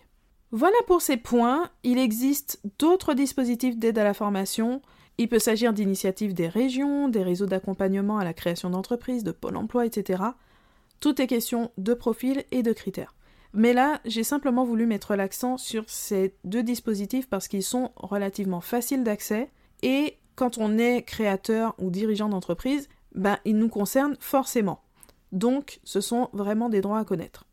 Voilà 0.53 0.77
pour 0.87 1.01
ces 1.03 1.17
points. 1.17 1.71
Il 1.83 1.99
existe 1.99 2.61
d'autres 2.79 3.15
dispositifs 3.15 3.77
d'aide 3.77 3.99
à 3.99 4.05
la 4.05 4.15
formation. 4.15 4.83
Il 5.19 5.29
peut 5.29 5.39
s'agir 5.39 5.73
d'initiatives 5.73 6.35
des 6.35 6.49
régions, 6.49 7.09
des 7.09 7.23
réseaux 7.23 7.47
d'accompagnement 7.47 8.19
à 8.19 8.25
la 8.25 8.35
création 8.35 8.71
d'entreprises, 8.71 9.25
de 9.25 9.33
Pôle 9.33 9.57
emploi, 9.57 9.87
etc. 9.87 10.23
Tout 11.01 11.21
est 11.21 11.27
question 11.27 11.71
de 11.79 11.95
profil 11.95 12.45
et 12.51 12.63
de 12.63 12.73
critères. 12.73 13.15
Mais 13.55 13.73
là, 13.73 14.01
j'ai 14.05 14.25
simplement 14.25 14.65
voulu 14.65 14.85
mettre 14.85 15.17
l'accent 15.17 15.57
sur 15.57 15.89
ces 15.89 16.35
deux 16.45 16.63
dispositifs 16.63 17.29
parce 17.29 17.49
qu'ils 17.49 17.63
sont 17.63 17.93
relativement 17.97 18.61
faciles 18.61 19.05
d'accès 19.05 19.51
et 19.83 20.19
quand 20.35 20.59
on 20.59 20.77
est 20.77 21.03
créateur 21.03 21.75
ou 21.79 21.91
dirigeant 21.91 22.29
d'entreprise, 22.29 22.89
ben, 23.15 23.39
ils 23.47 23.57
nous 23.57 23.71
concernent 23.71 24.17
forcément. 24.21 24.83
Donc, 25.33 25.81
ce 25.85 26.03
sont 26.03 26.29
vraiment 26.35 26.69
des 26.69 26.83
droits 26.83 26.99
à 26.99 27.05
connaître. 27.05 27.46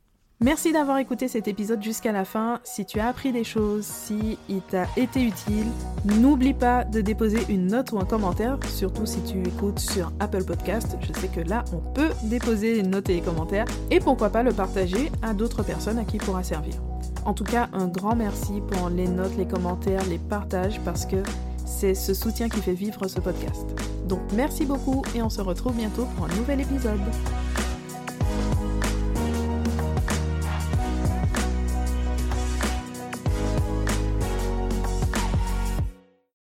Merci 0.44 0.74
d'avoir 0.74 0.98
écouté 0.98 1.30
cet 1.30 1.48
épisode 1.48 1.82
jusqu'à 1.82 2.12
la 2.12 2.26
fin. 2.26 2.60
Si 2.66 2.86
tu 2.86 3.00
as 3.00 3.08
appris 3.08 3.32
des 3.32 3.46
choses, 3.46 3.86
si 3.86 4.38
il 4.50 4.60
t'a 4.60 4.88
été 4.98 5.24
utile, 5.24 5.68
n'oublie 6.04 6.54
pas 6.54 6.84
de 6.84 7.00
déposer 7.00 7.40
une 7.48 7.68
note 7.68 7.94
ou 7.94 8.00
un 8.00 8.04
commentaire, 8.04 8.60
surtout 8.68 9.06
si 9.06 9.22
tu 9.22 9.40
écoutes 9.40 9.80
sur 9.80 10.12
Apple 10.20 10.44
Podcast. 10.44 10.98
Je 11.00 11.18
sais 11.18 11.30
que 11.30 11.40
là, 11.40 11.64
on 11.72 11.78
peut 11.94 12.10
déposer 12.24 12.80
une 12.80 12.90
note 12.90 13.10
et 13.10 13.16
des 13.16 13.22
commentaires 13.22 13.64
et 13.90 14.02
pourquoi 14.02 14.32
pas 14.32 14.44
le 14.44 14.52
partager 14.52 15.14
à 15.22 15.34
d'autres 15.34 15.64
personnes 15.64 15.98
à 15.98 16.04
qui 16.04 16.18
il 16.18 16.22
pourra 16.22 16.44
servir. 16.44 16.74
En 17.24 17.34
tout 17.34 17.46
cas, 17.46 17.70
un 17.72 17.88
grand 17.88 18.18
merci 18.18 18.60
pour 18.70 18.90
les 18.90 19.08
notes, 19.08 19.38
les 19.38 19.48
commentaires, 19.48 20.04
les 20.10 20.20
partages 20.20 20.82
parce 20.84 21.06
que 21.06 21.24
c'est 21.66 21.96
ce 21.96 22.14
soutien 22.14 22.50
qui 22.50 22.60
fait 22.60 22.74
vivre 22.74 23.08
ce 23.08 23.22
podcast. 23.22 23.66
Donc 24.10 24.20
merci 24.36 24.66
beaucoup 24.66 25.04
et 25.16 25.22
on 25.22 25.30
se 25.30 25.40
retrouve 25.40 25.76
bientôt 25.78 26.06
pour 26.18 26.26
un 26.26 26.36
nouvel 26.36 26.60
épisode. 26.60 27.00